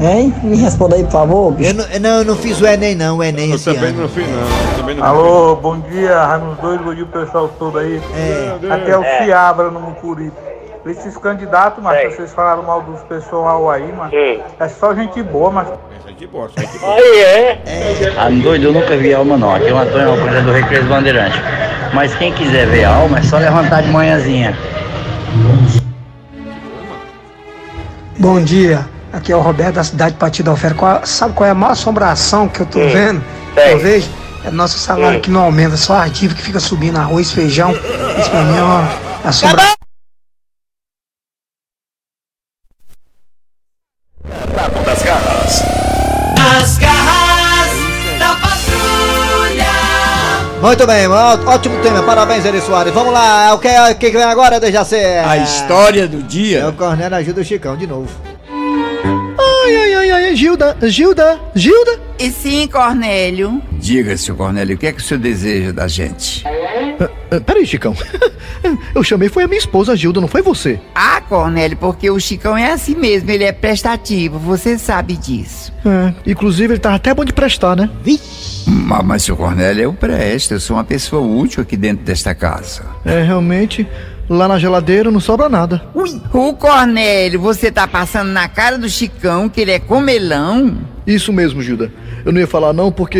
Hein? 0.00 0.34
Me 0.42 0.56
responda 0.56 0.96
aí, 0.96 1.04
por 1.04 1.12
favor, 1.12 1.52
bicho. 1.52 1.70
Eu 1.70 1.74
não, 1.74 1.84
não, 2.00 2.18
eu 2.18 2.24
não 2.24 2.36
fiz 2.36 2.60
o 2.60 2.66
Enem 2.66 2.94
não, 2.96 3.18
o 3.18 3.22
Enem 3.22 3.52
esse 3.52 3.70
ano. 3.70 4.00
não 4.02 4.08
fiz, 4.08 4.26
não. 4.28 4.76
Também 4.78 4.96
não 4.96 5.04
Alô, 5.04 5.56
bom 5.56 5.78
dia, 5.78 6.24
Raimundo 6.24 6.60
Doido, 6.60 6.84
bom 6.84 6.94
dia 6.94 7.06
pessoal 7.06 7.48
todo 7.58 7.78
aí. 7.78 8.00
Aqui 8.70 8.90
é 8.90 8.98
o 8.98 9.04
É. 9.04 9.24
Ciabra 9.24 9.70
no 9.70 9.80
Mucuri. 9.80 10.32
Esses 10.86 11.16
candidatos, 11.16 11.82
mas 11.82 12.14
vocês 12.14 12.32
falaram 12.34 12.62
mal 12.62 12.82
dos 12.82 13.00
pessoal 13.04 13.70
aí, 13.70 13.90
mas 13.96 14.12
é 14.12 14.68
só 14.68 14.94
gente 14.94 15.22
boa, 15.22 15.50
mas. 15.50 15.68
De 16.18 16.26
boa, 16.26 16.48
só 16.48 16.60
de 16.60 16.84
Aí 16.84 17.20
é? 17.22 18.12
Ah, 18.18 18.28
doido, 18.30 18.64
eu 18.66 18.72
nunca 18.72 18.94
vi 18.96 19.14
alma 19.14 19.36
não. 19.38 19.54
Aqui 19.54 19.68
é 19.68 19.72
o 19.72 19.78
Antônio 19.78 20.10
Alcântara 20.10 20.42
do 20.42 20.52
Recreio 20.52 20.84
Bandeirante. 20.84 21.36
Mas 21.94 22.14
quem 22.16 22.32
quiser 22.34 22.66
ver 22.66 22.84
a 22.84 22.94
alma 22.94 23.18
é 23.18 23.22
só 23.22 23.38
levantar 23.38 23.82
de 23.82 23.88
manhãzinha. 23.88 24.56
Bom 28.18 28.40
dia, 28.42 28.86
aqui 29.12 29.32
é 29.32 29.36
o 29.36 29.40
Roberto 29.40 29.74
da 29.76 29.84
cidade 29.84 30.12
de 30.12 30.18
Partido 30.18 30.50
Alfera. 30.50 30.74
Qual- 30.74 31.00
sabe 31.06 31.32
qual 31.34 31.48
é 31.48 31.50
a 31.50 31.54
maior 31.54 31.72
assombração 31.72 32.46
que 32.46 32.60
eu 32.60 32.66
tô 32.66 32.78
Hum, 32.78 32.88
vendo? 32.90 33.24
sei. 33.54 33.72
Eu 33.72 33.78
vejo? 33.78 34.08
É 34.44 34.50
nosso 34.50 34.78
salário 34.78 35.18
Hum. 35.18 35.22
que 35.22 35.30
não 35.30 35.44
aumenta, 35.44 35.76
só 35.76 35.94
a 35.96 36.06
dívida 36.06 36.34
que 36.34 36.42
fica 36.42 36.60
subindo 36.60 36.98
arroz, 36.98 37.32
feijão. 37.32 37.70
Isso 37.72 38.30
pra 38.30 38.42
mim 38.42 38.58
é 38.58 38.62
uma 38.62 38.88
assombração. 39.24 39.73
Muito 50.64 50.86
bem, 50.86 51.06
ó- 51.08 51.38
ótimo 51.52 51.78
tema. 51.82 52.02
Parabéns, 52.02 52.42
Eri 52.46 52.58
Soares. 52.62 52.92
Vamos 52.94 53.12
lá, 53.12 53.52
o 53.54 53.58
que, 53.58 53.68
o 53.68 53.94
que 53.96 54.10
vem 54.10 54.22
agora, 54.22 54.58
Dejaci? 54.58 54.96
A 54.96 55.36
história 55.36 56.08
do 56.08 56.22
dia. 56.22 56.60
É 56.60 56.66
o 56.66 56.72
Cornélio 56.72 57.18
ajuda 57.18 57.42
o 57.42 57.44
Chicão 57.44 57.76
de 57.76 57.86
novo. 57.86 58.08
Ai, 58.50 59.76
ai, 59.76 59.94
ai, 59.94 60.10
ai, 60.10 60.34
Gilda, 60.36 60.74
Gilda, 60.84 61.38
Gilda. 61.54 62.00
E 62.18 62.30
sim, 62.30 62.66
Cornélio. 62.66 63.60
Diga, 63.72 64.16
seu 64.16 64.34
Cornélio, 64.36 64.76
o 64.76 64.78
que 64.78 64.86
é 64.86 64.92
que 64.92 65.00
o 65.00 65.04
senhor 65.04 65.20
deseja 65.20 65.70
da 65.70 65.86
gente? 65.86 66.42
Ah, 67.00 67.08
ah, 67.30 67.40
peraí, 67.40 67.66
Chicão. 67.66 67.94
Eu 68.94 69.02
chamei 69.02 69.28
foi 69.28 69.44
a 69.44 69.48
minha 69.48 69.58
esposa 69.58 69.96
Gilda, 69.96 70.20
não 70.20 70.28
foi 70.28 70.42
você. 70.42 70.80
Ah, 70.94 71.20
Cornélio, 71.20 71.76
porque 71.76 72.10
o 72.10 72.18
Chicão 72.18 72.56
é 72.56 72.72
assim 72.72 72.94
mesmo, 72.94 73.30
ele 73.30 73.44
é 73.44 73.52
prestativo, 73.52 74.38
você 74.38 74.78
sabe 74.78 75.16
disso. 75.16 75.72
É, 75.84 76.14
inclusive 76.30 76.74
ele 76.74 76.80
tava 76.80 76.96
até 76.96 77.12
bom 77.12 77.24
de 77.24 77.32
prestar, 77.32 77.76
né? 77.76 77.90
Mas, 78.66 79.04
mas 79.04 79.22
seu 79.22 79.36
Cornélio, 79.36 79.82
eu 79.82 79.92
presto, 79.92 80.54
eu 80.54 80.60
sou 80.60 80.76
uma 80.76 80.84
pessoa 80.84 81.22
útil 81.22 81.62
aqui 81.62 81.76
dentro 81.76 82.04
desta 82.04 82.34
casa. 82.34 82.84
É, 83.04 83.22
realmente, 83.22 83.86
lá 84.28 84.48
na 84.48 84.58
geladeira 84.58 85.10
não 85.10 85.20
sobra 85.20 85.48
nada. 85.48 85.82
O 86.32 86.54
Cornélio, 86.54 87.40
você 87.40 87.70
tá 87.70 87.86
passando 87.86 88.30
na 88.30 88.48
cara 88.48 88.78
do 88.78 88.88
Chicão 88.88 89.48
que 89.48 89.60
ele 89.60 89.72
é 89.72 89.78
comelão? 89.78 90.93
Isso 91.06 91.32
mesmo, 91.32 91.60
Gilda. 91.62 91.92
Eu 92.24 92.32
não 92.32 92.40
ia 92.40 92.46
falar 92.46 92.72
não 92.72 92.90
porque 92.90 93.18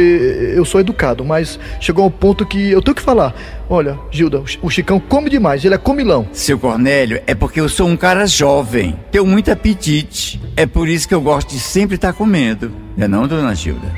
eu 0.56 0.64
sou 0.64 0.80
educado, 0.80 1.24
mas 1.24 1.58
chegou 1.80 2.04
ao 2.04 2.10
ponto 2.10 2.46
que 2.46 2.70
eu 2.70 2.80
tenho 2.80 2.94
que 2.94 3.02
falar. 3.02 3.34
Olha, 3.68 3.98
Gilda, 4.10 4.40
o 4.40 4.46
Chi- 4.46 4.58
o 4.62 4.70
Chicão 4.70 4.98
come 4.98 5.28
demais, 5.28 5.64
ele 5.64 5.74
é 5.74 5.78
comilão. 5.78 6.26
Seu 6.32 6.58
Cornélio, 6.58 7.20
é 7.26 7.34
porque 7.34 7.60
eu 7.60 7.68
sou 7.68 7.86
um 7.86 7.96
cara 7.96 8.26
jovem, 8.26 8.98
tenho 9.10 9.26
muito 9.26 9.50
apetite. 9.50 10.40
É 10.56 10.64
por 10.64 10.88
isso 10.88 11.06
que 11.06 11.14
eu 11.14 11.20
gosto 11.20 11.50
de 11.50 11.60
sempre 11.60 11.96
estar 11.96 12.12
comendo. 12.14 12.72
Não 12.96 13.04
é 13.04 13.08
não, 13.08 13.28
dona 13.28 13.54
Gilda? 13.54 13.92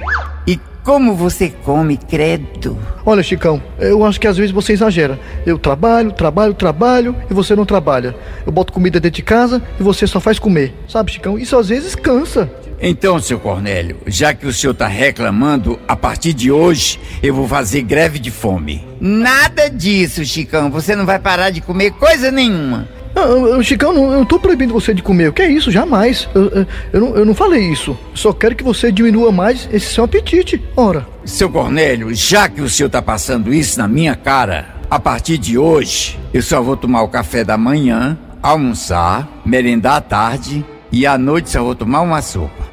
E 0.46 0.58
como 0.82 1.14
você 1.14 1.48
come, 1.50 1.96
credo? 1.96 2.78
Olha, 3.04 3.22
Chicão, 3.22 3.62
eu 3.78 4.04
acho 4.04 4.20
que 4.20 4.26
às 4.26 4.36
vezes 4.36 4.52
você 4.52 4.72
exagera. 4.72 5.18
Eu 5.44 5.58
trabalho, 5.58 6.10
trabalho, 6.12 6.54
trabalho 6.54 7.14
e 7.30 7.34
você 7.34 7.54
não 7.54 7.64
trabalha. 7.66 8.14
Eu 8.44 8.50
boto 8.52 8.72
comida 8.72 8.98
dentro 8.98 9.16
de 9.16 9.22
casa 9.22 9.62
e 9.78 9.82
você 9.82 10.06
só 10.06 10.18
faz 10.20 10.38
comer. 10.38 10.74
Sabe, 10.88 11.12
Chicão? 11.12 11.38
Isso 11.38 11.56
às 11.56 11.68
vezes 11.68 11.94
cansa. 11.94 12.50
Então, 12.80 13.18
seu 13.18 13.40
Cornélio, 13.40 13.98
já 14.06 14.34
que 14.34 14.46
o 14.46 14.52
senhor 14.52 14.74
tá 14.74 14.86
reclamando, 14.86 15.78
a 15.88 15.96
partir 15.96 16.32
de 16.34 16.52
hoje 16.52 17.00
eu 17.22 17.34
vou 17.34 17.48
fazer 17.48 17.82
greve 17.82 18.18
de 18.18 18.30
fome. 18.30 18.86
Nada 19.00 19.68
disso, 19.68 20.24
Chicão. 20.24 20.70
Você 20.70 20.94
não 20.94 21.06
vai 21.06 21.18
parar 21.18 21.50
de 21.50 21.60
comer 21.60 21.92
coisa 21.92 22.30
nenhuma. 22.30 22.88
Ah, 23.14 23.56
ah, 23.58 23.62
Chicão, 23.62 23.94
não, 23.94 24.12
eu 24.12 24.18
não 24.18 24.24
tô 24.26 24.38
proibindo 24.38 24.74
você 24.74 24.92
de 24.92 25.02
comer. 25.02 25.28
O 25.28 25.32
que 25.32 25.40
é 25.40 25.50
isso? 25.50 25.70
Jamais. 25.70 26.28
Eu, 26.34 26.44
eu, 26.48 26.66
eu 26.92 27.00
não, 27.00 27.16
eu 27.16 27.24
não 27.24 27.34
falei 27.34 27.62
isso. 27.72 27.96
Só 28.14 28.30
quero 28.32 28.54
que 28.54 28.62
você 28.62 28.92
diminua 28.92 29.32
mais 29.32 29.66
esse 29.72 29.86
seu 29.86 30.04
apetite. 30.04 30.62
Ora. 30.76 31.06
Seu 31.24 31.48
Cornélio, 31.48 32.14
já 32.14 32.46
que 32.46 32.60
o 32.60 32.68
senhor 32.68 32.90
tá 32.90 33.00
passando 33.00 33.54
isso 33.54 33.78
na 33.78 33.88
minha 33.88 34.14
cara, 34.14 34.76
a 34.90 35.00
partir 35.00 35.38
de 35.38 35.56
hoje 35.56 36.18
eu 36.32 36.42
só 36.42 36.60
vou 36.60 36.76
tomar 36.76 37.02
o 37.02 37.08
café 37.08 37.42
da 37.42 37.56
manhã, 37.56 38.18
almoçar, 38.42 39.26
merendar 39.46 39.96
à 39.96 40.00
tarde 40.02 40.64
e 40.90 41.06
à 41.06 41.18
noite 41.18 41.50
só 41.50 41.62
vou 41.62 41.74
tomar 41.74 42.00
uma 42.00 42.22
sopa. 42.22 42.66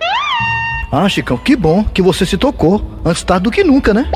Ah, 0.92 1.10
Chicão, 1.10 1.38
que 1.38 1.56
bom 1.56 1.84
que 1.84 2.02
você 2.02 2.26
se 2.26 2.38
tocou. 2.38 2.86
Antes 3.04 3.24
tarde 3.24 3.46
do 3.46 3.52
que 3.52 3.64
nunca, 3.64 3.94
né? 3.94 4.10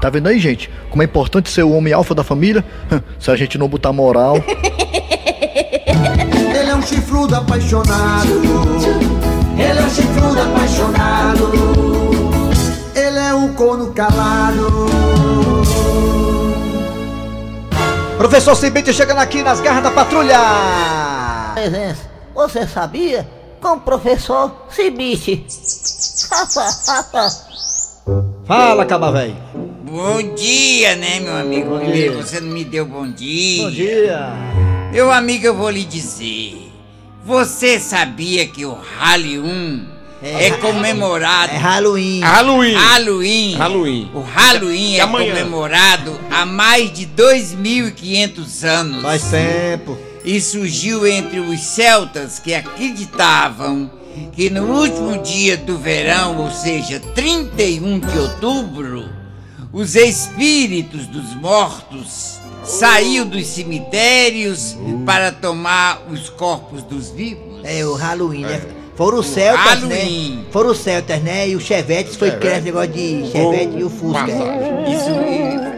Tá 0.00 0.08
vendo 0.10 0.28
aí, 0.28 0.38
gente? 0.38 0.70
Como 0.90 1.02
é 1.02 1.06
importante 1.06 1.50
ser 1.50 1.64
o 1.64 1.72
homem 1.72 1.92
alfa 1.92 2.14
da 2.14 2.22
família? 2.22 2.64
Se 3.18 3.30
a 3.30 3.36
gente 3.36 3.58
não 3.58 3.68
botar 3.68 3.92
moral. 3.92 4.36
Ele 6.56 6.70
é 6.70 6.74
um 6.74 6.82
chifrudo 6.82 7.34
apaixonado. 7.34 8.28
Ele 9.58 9.78
é 9.78 9.82
um 9.82 9.90
chifrudo 9.90 10.40
apaixonado. 10.40 11.50
Ele 12.94 13.18
é 13.18 13.34
um 13.34 13.52
corno 13.54 13.92
calado. 13.92 14.86
Professor 18.16 18.54
Cibite 18.54 18.92
chegando 18.92 19.18
aqui 19.18 19.42
nas 19.42 19.60
garras 19.60 19.82
da 19.82 19.90
patrulha. 19.90 20.38
Presença, 21.54 22.08
você 22.34 22.66
sabia? 22.66 23.26
Com 23.60 23.74
o 23.74 23.80
professor 23.80 24.66
Cibite. 24.68 25.46
Fala, 28.46 28.84
caba 28.84 29.12
velho. 29.12 29.36
Bom 29.84 30.34
dia, 30.34 30.96
né, 30.96 31.20
meu 31.20 31.36
amigo? 31.36 31.78
Primeiro, 31.78 32.16
você 32.16 32.40
não 32.40 32.48
me 32.52 32.64
deu 32.64 32.84
bom 32.84 33.08
dia. 33.10 33.64
Bom 33.64 33.70
dia. 33.70 34.32
Meu 34.92 35.10
amigo, 35.10 35.46
eu 35.46 35.54
vou 35.54 35.70
lhe 35.70 35.84
dizer. 35.84 36.72
Você 37.24 37.80
sabia 37.80 38.46
que 38.46 38.66
o 38.66 38.76
Halloween 38.98 39.88
é, 40.22 40.50
comemorado. 40.52 41.52
É 41.52 41.56
Halloween. 41.56 42.20
Halloween. 42.20 42.74
Halloween. 42.74 43.54
Halloween. 43.54 44.10
O 44.14 44.20
Halloween 44.20 44.96
é 44.96 45.00
amanhã? 45.00 45.32
comemorado 45.32 46.18
há 46.30 46.44
mais 46.44 46.92
de 46.92 47.06
2.500 47.06 48.64
anos. 48.68 49.02
Faz 49.02 49.22
tempo. 49.30 49.96
E 50.24 50.40
surgiu 50.40 51.06
entre 51.06 51.38
os 51.38 51.60
celtas 51.60 52.38
que 52.38 52.54
acreditavam 52.54 53.90
que 54.32 54.48
no 54.48 54.80
último 54.80 55.18
dia 55.22 55.56
do 55.56 55.76
verão, 55.76 56.38
ou 56.38 56.50
seja, 56.50 57.00
31 57.14 57.98
de 57.98 58.18
outubro, 58.18 59.08
os 59.72 59.94
espíritos 59.94 61.06
dos 61.06 61.34
mortos 61.34 62.38
saíam 62.64 63.26
dos 63.26 63.46
cemitérios 63.46 64.76
para 65.04 65.30
tomar 65.30 66.02
os 66.10 66.28
corpos 66.30 66.82
dos 66.82 67.10
vivos. 67.10 67.60
É 67.64 67.84
o 67.84 67.94
Halloween, 67.94 68.42
né? 68.42 68.62
Foram 68.96 69.18
os 69.18 69.26
Celtas, 69.26 69.80
Halloween. 69.80 70.36
né? 70.36 70.44
Foram 70.52 70.70
os 70.70 70.78
Celtas, 70.78 71.20
né? 71.22 71.48
E 71.48 71.56
o 71.56 71.60
Chevette 71.60 72.16
foi 72.16 72.30
criar 72.30 72.54
esse 72.58 72.66
negócio 72.66 72.92
de 72.92 73.30
Chevette 73.30 73.76
e 73.76 73.84
o 73.84 73.90
Fusca. 73.90 74.26
Isso 74.26 75.73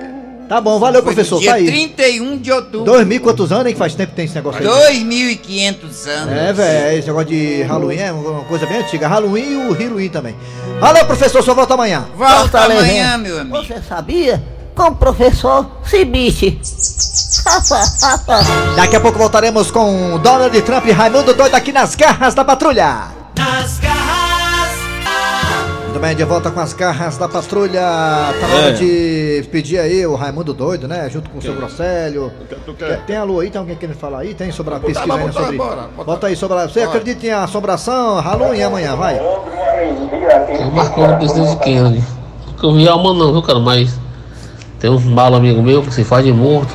Tá 0.48 0.60
bom, 0.60 0.78
valeu, 0.78 1.02
foi 1.02 1.12
professor. 1.12 1.40
dia 1.40 1.50
Tá 1.50 1.56
aí. 1.56 1.66
31 1.66 2.38
de 2.38 2.52
outubro. 2.52 2.84
Dois 2.84 3.06
mil 3.06 3.16
e 3.16 3.20
quantos 3.20 3.50
anos, 3.50 3.66
hein? 3.66 3.72
Que 3.72 3.78
faz 3.78 3.94
tempo 3.94 4.10
que 4.10 4.16
tem 4.16 4.24
esse 4.26 4.34
negócio 4.34 4.60
aí. 4.60 5.04
2.500 5.04 6.08
anos. 6.08 6.32
É, 6.32 6.52
velho, 6.52 6.98
esse 6.98 7.08
negócio 7.08 7.28
de 7.28 7.62
Halloween 7.62 7.98
é 7.98 8.12
uma 8.12 8.44
coisa 8.44 8.66
bem 8.66 8.78
antiga. 8.78 9.08
Halloween 9.08 9.52
e 9.52 9.56
o 9.56 9.72
Halloween 9.72 10.08
também. 10.08 10.36
Valeu, 10.80 11.04
professor, 11.04 11.42
só 11.42 11.54
volta 11.54 11.74
amanhã. 11.74 12.06
Volta 12.16 12.60
amanhã, 12.60 13.18
meu 13.18 13.40
amigo. 13.40 13.56
Você 13.56 13.80
sabia? 13.82 14.42
Com 14.74 14.84
o 14.88 14.94
professor 14.94 15.66
Cibiche. 15.84 16.60
Daqui 18.76 18.96
a 18.96 19.00
pouco 19.00 19.18
voltaremos 19.18 19.70
com 19.70 20.18
Donald 20.18 20.62
Trump 20.62 20.86
e 20.86 20.92
Raimundo 20.92 21.32
Doido 21.34 21.54
aqui 21.54 21.72
nas 21.72 21.94
garras 21.94 22.34
da 22.34 22.44
patrulha. 22.44 23.04
Nas 23.36 23.75
bem, 25.98 26.14
de 26.16 26.24
volta 26.24 26.50
com 26.50 26.60
as 26.60 26.72
garras 26.72 27.16
da 27.18 27.28
patrulha. 27.28 27.80
Tá 27.80 28.48
na 28.48 28.54
hora 28.54 28.68
É. 28.70 28.72
de 28.72 29.44
pedir 29.50 29.78
aí 29.78 30.06
o 30.06 30.14
Raimundo 30.14 30.52
Doido, 30.54 30.86
né? 30.88 31.08
Junto 31.10 31.30
com 31.30 31.38
o 31.38 31.42
seu 31.42 31.54
Grosselho. 31.54 32.32
quer? 32.78 33.04
Tem 33.06 33.16
alô 33.16 33.40
aí? 33.40 33.50
Tem 33.50 33.58
alguém 33.60 33.76
querendo 33.76 33.96
falar 33.96 34.20
aí? 34.20 34.34
Tem 34.34 34.50
sobre 34.52 34.74
a 34.74 34.78
Botar, 34.78 34.92
pesquisa 34.92 35.14
aí 35.14 35.20
né, 35.20 35.26
botar, 35.26 35.40
sobre. 35.42 35.56
bora. 35.58 35.88
Bota 36.04 36.26
aí 36.26 36.36
sobre 36.36 36.58
a... 36.58 36.68
Você 36.68 36.80
Bora. 36.84 36.98
acredita 36.98 37.26
em 37.26 37.30
assombração? 37.30 38.20
Halloween 38.20 38.62
amanhã, 38.62 38.96
vai. 38.96 39.18
Eu 39.18 40.70
marcou 40.72 41.06
no 41.08 41.16
presidente 41.18 41.56
Kennedy. 41.58 42.04
Nunca 42.46 42.72
vi 42.72 42.88
alma 42.88 43.12
não, 43.14 43.32
viu, 43.32 43.42
cara? 43.42 43.58
Mas 43.60 43.98
tem 44.80 44.90
uns 44.90 45.04
malos 45.04 45.38
amigos 45.38 45.62
meus 45.62 45.86
que 45.86 45.94
se 45.94 46.04
faz 46.04 46.24
de 46.24 46.32
morto. 46.32 46.74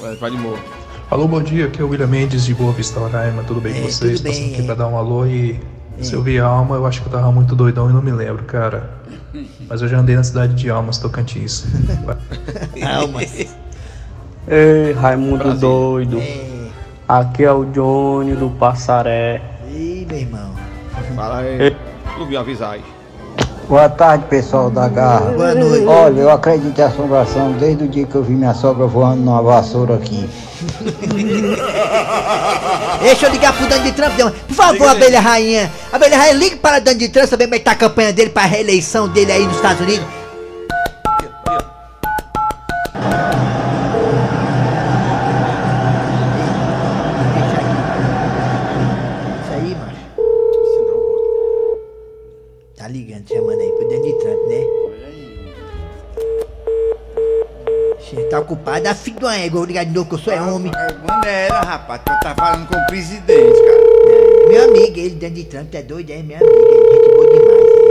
Vai, 0.00 0.16
vai 0.16 0.30
de 0.30 0.36
morto. 0.36 0.62
Alô, 1.10 1.26
bom 1.26 1.42
dia, 1.42 1.66
aqui 1.66 1.80
é 1.80 1.84
o 1.84 1.88
William 1.88 2.06
Mendes 2.06 2.44
de 2.44 2.54
Boa 2.54 2.72
Vista 2.72 3.00
Roraima, 3.00 3.42
tudo 3.42 3.60
bem 3.60 3.74
com 3.74 3.80
vocês? 3.88 4.20
tudo 4.20 4.22
bem, 4.22 4.32
Passando 4.32 4.52
aqui 4.52 4.62
é. 4.62 4.64
pra 4.66 4.74
dar 4.74 4.86
um 4.86 4.96
alô 4.96 5.26
e 5.26 5.58
se 6.00 6.14
eu 6.14 6.22
vi 6.22 6.38
a 6.38 6.46
alma, 6.46 6.76
eu 6.76 6.86
acho 6.86 7.02
que 7.02 7.08
eu 7.08 7.12
tava 7.12 7.30
muito 7.30 7.54
doidão 7.54 7.90
e 7.90 7.92
não 7.92 8.02
me 8.02 8.12
lembro, 8.12 8.44
cara. 8.44 8.90
Mas 9.68 9.82
eu 9.82 9.88
já 9.88 9.98
andei 9.98 10.16
na 10.16 10.22
cidade 10.22 10.54
de 10.54 10.70
Almas, 10.70 10.98
Tocantins. 10.98 11.64
Almas. 12.82 13.56
Ei, 14.48 14.92
Raimundo 14.92 15.54
doido. 15.54 16.20
Aqui 17.06 17.44
é 17.44 17.52
o 17.52 17.64
Johnny 17.64 18.34
do 18.34 18.50
Passaré. 18.50 19.42
Ih, 19.68 20.06
meu 20.08 20.18
irmão. 20.18 20.54
Fala 21.14 21.38
aí. 21.38 21.76
Tu 22.16 22.26
viu 22.26 22.40
avisar 22.40 22.72
aí. 22.74 22.99
Boa 23.70 23.88
tarde, 23.88 24.24
pessoal 24.28 24.68
da 24.68 24.88
Garra. 24.88 25.30
Boa 25.30 25.54
noite. 25.54 25.86
Olha, 25.86 26.20
eu 26.22 26.28
acredito 26.28 26.76
em 26.76 26.82
assombração 26.82 27.52
desde 27.52 27.84
o 27.84 27.88
dia 27.88 28.04
que 28.04 28.16
eu 28.16 28.22
vi 28.24 28.32
minha 28.32 28.52
sogra 28.52 28.84
voando 28.84 29.22
numa 29.22 29.40
vassoura 29.40 29.94
aqui. 29.94 30.28
Deixa 33.00 33.26
eu 33.26 33.30
ligar 33.30 33.56
pro 33.56 33.68
Donald 33.68 33.92
Trump, 33.92 34.18
não. 34.18 34.32
Por 34.32 34.54
favor, 34.54 34.88
abelha 34.88 35.20
rainha. 35.20 35.70
Abelha 35.92 36.18
rainha, 36.18 36.34
ligue 36.34 36.56
para 36.56 36.78
o 36.78 36.80
Donald 36.80 37.08
Trump 37.10 37.28
saber 37.28 37.44
como 37.44 37.54
é 37.54 37.58
que 37.60 37.64
tá 37.64 37.70
a 37.70 37.76
campanha 37.76 38.12
dele 38.12 38.30
pra 38.30 38.42
reeleição 38.42 39.06
dele 39.06 39.30
aí 39.30 39.46
nos 39.46 39.54
Estados 39.54 39.82
Unidos. 39.82 40.19
Tá 58.90 58.94
ocupado, 58.94 58.94
a 58.94 58.94
filha 58.94 59.18
de 59.18 59.24
uma 59.24 59.36
égua, 59.36 59.66
ligar 59.66 59.84
de 59.84 59.92
novo 59.92 60.08
que 60.08 60.14
eu 60.14 60.18
sou 60.18 60.32
é 60.32 60.40
homem. 60.40 60.72
Quando 61.06 61.26
era, 61.26 61.60
rapaz, 61.60 62.00
tu 62.04 62.12
tá 62.20 62.34
falando 62.34 62.66
com 62.68 62.76
o 62.76 62.86
presidente, 62.86 63.60
cara. 63.62 64.48
Meu 64.48 64.64
amigo, 64.64 64.98
ele, 64.98 65.10
Donald 65.10 65.44
Trump, 65.44 65.74
é 65.74 65.82
doido, 65.82 66.10
é 66.10 66.22
meu 66.22 66.36
amigo, 66.36 66.52
ele, 66.52 66.92
gente 66.92 67.14
boa 67.14 67.26
demais, 67.26 67.66
é. 67.76 67.90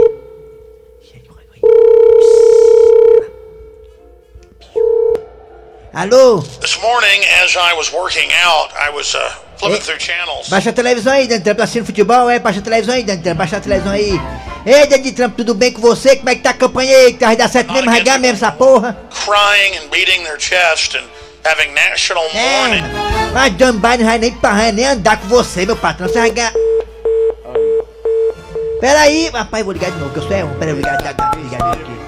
Alô? 5.92 6.40
This 6.60 6.78
morning, 6.80 7.20
as 7.42 7.56
I 7.56 7.74
was 7.74 7.92
working 7.92 8.30
out, 8.44 8.72
I 8.76 8.90
was 8.94 9.12
uh, 9.14 9.18
flipping 9.56 9.80
through 9.82 10.00
channels. 10.00 10.48
Baixa 10.48 10.70
a 10.70 10.72
televisão 10.72 11.12
aí, 11.12 11.26
Trump, 11.26 11.56
tá 11.56 11.64
assistindo 11.64 11.84
futebol, 11.84 12.30
é? 12.30 12.38
Baixa 12.38 12.60
a 12.60 12.62
televisão 12.62 12.94
aí, 12.94 13.04
Trump, 13.04 13.36
baixa 13.36 13.56
a 13.56 13.60
televisão 13.60 13.92
aí. 13.92 14.12
Ei, 14.64 14.86
Donald 14.86 15.12
Trump, 15.12 15.36
tudo 15.36 15.54
bem 15.54 15.72
com 15.72 15.80
você? 15.80 16.16
Como 16.16 16.28
é 16.28 16.34
que 16.34 16.42
tá 16.42 16.50
a 16.50 16.54
campanha 16.54 16.94
aí? 16.94 17.14
Que 17.14 17.24
vai 17.24 17.34
dar 17.34 17.48
certo 17.48 17.72
mesmo, 17.72 17.90
vai 17.90 18.02
ganhar 18.02 18.18
mesmo 18.18 18.36
essa 18.36 18.52
porra? 18.52 18.98
crying 19.24 19.78
and 19.78 19.88
beating 19.90 20.22
their 20.22 20.38
chest 20.38 20.94
and 20.96 21.04
having 21.44 21.72
national 21.72 22.24
mourning. 22.34 22.82
Mas 23.32 23.56
John 23.56 23.72
Biden 23.72 24.04
vai 24.04 24.18
nem 24.18 24.32
pra 24.32 24.72
nem 24.72 24.86
andar 24.86 25.18
com 25.18 25.28
você, 25.28 25.64
meu 25.64 25.76
patrão, 25.76 26.08
você 26.08 26.18
vai 26.18 26.30
ganhar... 26.30 26.52
Pera 28.80 29.00
aí, 29.00 29.30
rapaz, 29.30 29.64
vou 29.64 29.72
ligar 29.72 29.90
de 29.90 29.98
novo, 29.98 30.12
que 30.12 30.18
eu 30.18 30.22
sou 30.22 30.32
é 30.32 30.44
um, 30.44 30.54
pera 30.58 30.72
aí, 30.72 30.74
vou 30.74 30.84
ligar, 30.84 30.98
ligar, 30.98 31.36
ligar 31.36 31.72
aqui. 31.72 32.00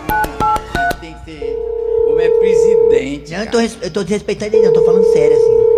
Como 2.07 2.21
é 2.21 2.29
presidente. 2.29 3.33
Não, 3.33 3.41
eu 3.45 3.51
tô, 3.51 3.61
eu 3.61 3.91
tô 3.91 4.03
desrespeitando 4.03 4.55
ele, 4.57 4.67
não, 4.67 4.75
tô 4.75 4.85
falando 4.85 5.11
sério 5.15 5.35
assim. 5.35 5.72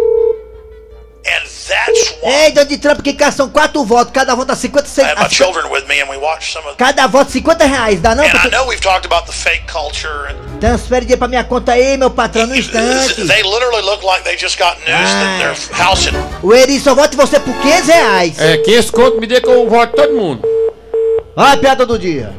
That's 1.67 2.15
why 2.23 2.45
Ei, 2.47 2.53
Donald 2.53 2.79
Trump, 2.79 3.01
que 3.03 3.13
cá 3.15 3.33
são 3.33 3.49
quatro 3.49 3.85
votos, 3.85 4.13
cada 4.13 4.35
voto 4.35 4.49
dá 4.49 4.57
56... 4.57 5.07
I 5.07 5.11
have 5.13 5.21
my 5.21 5.27
a- 5.27 5.31
children 5.31 5.71
with 5.71 5.87
me 5.89 6.01
and 6.03 6.11
we 6.11 6.17
watch 6.19 6.53
some 6.53 6.67
of 6.69 6.77
Cada 6.77 7.07
voto 7.07 7.31
50 7.31 7.65
reais, 7.65 8.01
dá 8.01 8.15
não? 8.15 8.23
And 8.25 8.29
I 8.29 8.31
Pra- 8.33 8.51
know 8.51 8.67
we've 8.69 8.81
talked 8.83 9.07
about 9.07 9.25
the 9.27 9.33
fake 9.33 9.65
culture 9.67 10.29
and 10.29 10.59
Transfere 10.61 11.01
dinheiro 11.01 11.19
pra 11.19 11.29
minha 11.29 11.43
conta 11.45 11.73
aí, 11.73 11.97
meu 11.97 12.11
patrão, 12.11 12.47
no 12.47 12.55
instante. 12.55 13.15
they 13.27 13.43
literally 13.43 13.83
look 13.83 14.05
like 14.05 14.23
they 14.25 14.37
just 14.37 14.59
got 14.59 14.77
news 14.81 15.11
that 15.11 15.39
their 15.39 15.55
house 15.79 16.07
had 16.07 16.15
O 16.43 16.53
Eri 16.55 16.79
só 16.79 16.95
vota 16.95 17.15
em 17.15 17.19
você 17.19 17.41
por 17.41 17.55
500 17.55 17.87
reais. 17.89 18.39
É, 18.39 18.57
500 18.59 18.91
conto 18.91 19.21
me 19.21 19.27
dê 19.27 19.41
que 19.41 19.49
eu 19.49 19.69
voto 19.69 19.95
todo 19.97 20.13
mundo. 20.15 20.43
Olha 21.37 21.53
a 21.53 21.57
piada 21.57 21.87
do 21.87 21.99
dia. 21.99 22.33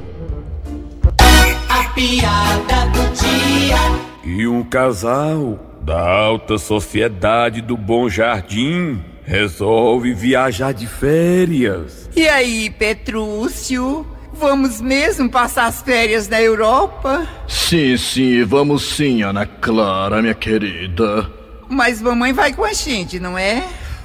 A 1.69 1.83
piada 1.93 2.85
do 2.93 3.01
dia. 3.15 3.75
E 4.23 4.47
um 4.47 4.63
casal 4.63 5.59
da 5.81 5.99
alta 5.99 6.57
sociedade 6.57 7.61
do 7.61 7.75
Bom 7.77 8.09
Jardim 8.09 9.03
resolve 9.25 10.13
viajar 10.13 10.73
de 10.73 10.87
férias. 10.87 12.09
E 12.15 12.27
aí, 12.27 12.69
Petrúcio? 12.69 14.05
Vamos 14.33 14.81
mesmo 14.81 15.29
passar 15.29 15.65
as 15.65 15.81
férias 15.81 16.27
na 16.27 16.41
Europa? 16.41 17.25
Sim, 17.47 17.95
sim, 17.97 18.43
vamos 18.43 18.83
sim, 18.83 19.23
Ana 19.23 19.45
Clara, 19.45 20.21
minha 20.21 20.33
querida. 20.33 21.31
Mas 21.69 22.01
mamãe 22.01 22.33
vai 22.33 22.53
com 22.53 22.63
a 22.63 22.73
gente, 22.73 23.19
não 23.19 23.37
é? 23.37 23.63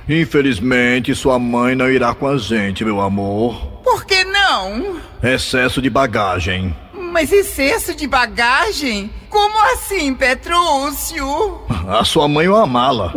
Infelizmente, 0.08 1.14
sua 1.14 1.38
mãe 1.38 1.74
não 1.74 1.90
irá 1.90 2.14
com 2.14 2.26
a 2.26 2.38
gente, 2.38 2.84
meu 2.84 3.00
amor. 3.00 3.54
Por 3.84 4.04
que 4.04 4.24
não? 4.24 5.00
Excesso 5.22 5.82
de 5.82 5.90
bagagem. 5.90 6.74
Mas 6.94 7.32
excesso 7.32 7.94
de 7.94 8.06
bagagem? 8.06 9.10
Como 9.28 9.60
assim, 9.72 10.14
Petrúcio? 10.14 11.60
A 11.88 12.04
sua 12.04 12.28
mãe 12.28 12.46
é 12.46 12.50
uma 12.50 12.66
mala. 12.66 13.12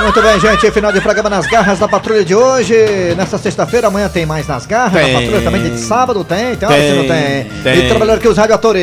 Muito 0.00 0.22
bem, 0.22 0.38
gente. 0.38 0.70
Final 0.70 0.92
de 0.92 1.00
programa 1.00 1.28
nas 1.28 1.44
garras 1.46 1.80
da 1.80 1.88
patrulha 1.88 2.24
de 2.24 2.32
hoje. 2.32 2.74
Nesta 3.16 3.36
sexta-feira, 3.36 3.88
amanhã 3.88 4.08
tem 4.08 4.24
mais 4.24 4.46
nas 4.46 4.64
garras 4.64 5.02
Tem. 5.02 5.12
da 5.12 5.20
patrulha 5.20 5.42
também. 5.42 5.62
De 5.62 5.78
sábado 5.80 6.22
tem, 6.22 6.54
tem, 6.54 6.68
que 6.68 6.92
não 6.92 7.06
tem. 7.06 7.44
Tem. 7.64 7.78
E 7.84 7.88
trabalhando 7.88 8.18
aqui 8.18 8.28
os 8.28 8.36
radioatores. 8.36 8.82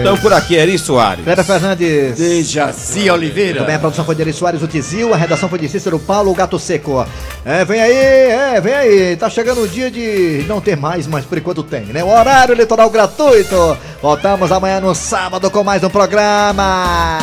Então 0.00 0.16
por 0.18 0.32
aqui, 0.32 0.56
Eri 0.56 0.76
Soares. 0.76 1.24
Kleber 1.24 1.44
Fernandes. 1.44 2.18
Dejaci 2.18 3.08
Oliveira. 3.08 3.60
Também 3.60 3.76
a 3.76 3.78
produção 3.78 4.04
foi 4.04 4.16
de 4.16 4.22
Eri 4.22 4.32
Soares, 4.32 4.60
o 4.60 4.66
Tizil. 4.66 5.14
A 5.14 5.16
redação 5.16 5.48
foi 5.48 5.58
de 5.60 5.68
Cícero 5.68 6.00
Paulo, 6.00 6.32
o 6.32 6.34
Gato 6.34 6.58
Seco. 6.58 7.06
É, 7.44 7.64
vem 7.64 7.80
aí, 7.80 7.94
é, 7.94 8.60
vem 8.60 8.74
aí. 8.74 9.16
Tá 9.16 9.30
chegando 9.30 9.62
o 9.62 9.68
dia 9.68 9.88
de 9.88 10.44
não 10.48 10.60
ter 10.60 10.76
mais, 10.76 11.06
mas 11.06 11.24
por 11.24 11.38
enquanto 11.38 11.62
tem, 11.62 11.82
né? 11.86 12.02
O 12.02 12.08
horário 12.08 12.54
eleitoral 12.54 12.90
gratuito. 12.90 13.78
Voltamos 14.02 14.50
amanhã 14.50 14.80
no 14.80 14.96
sábado 14.96 15.48
com 15.48 15.62
mais 15.62 15.84
um 15.84 15.90
programa. 15.90 17.18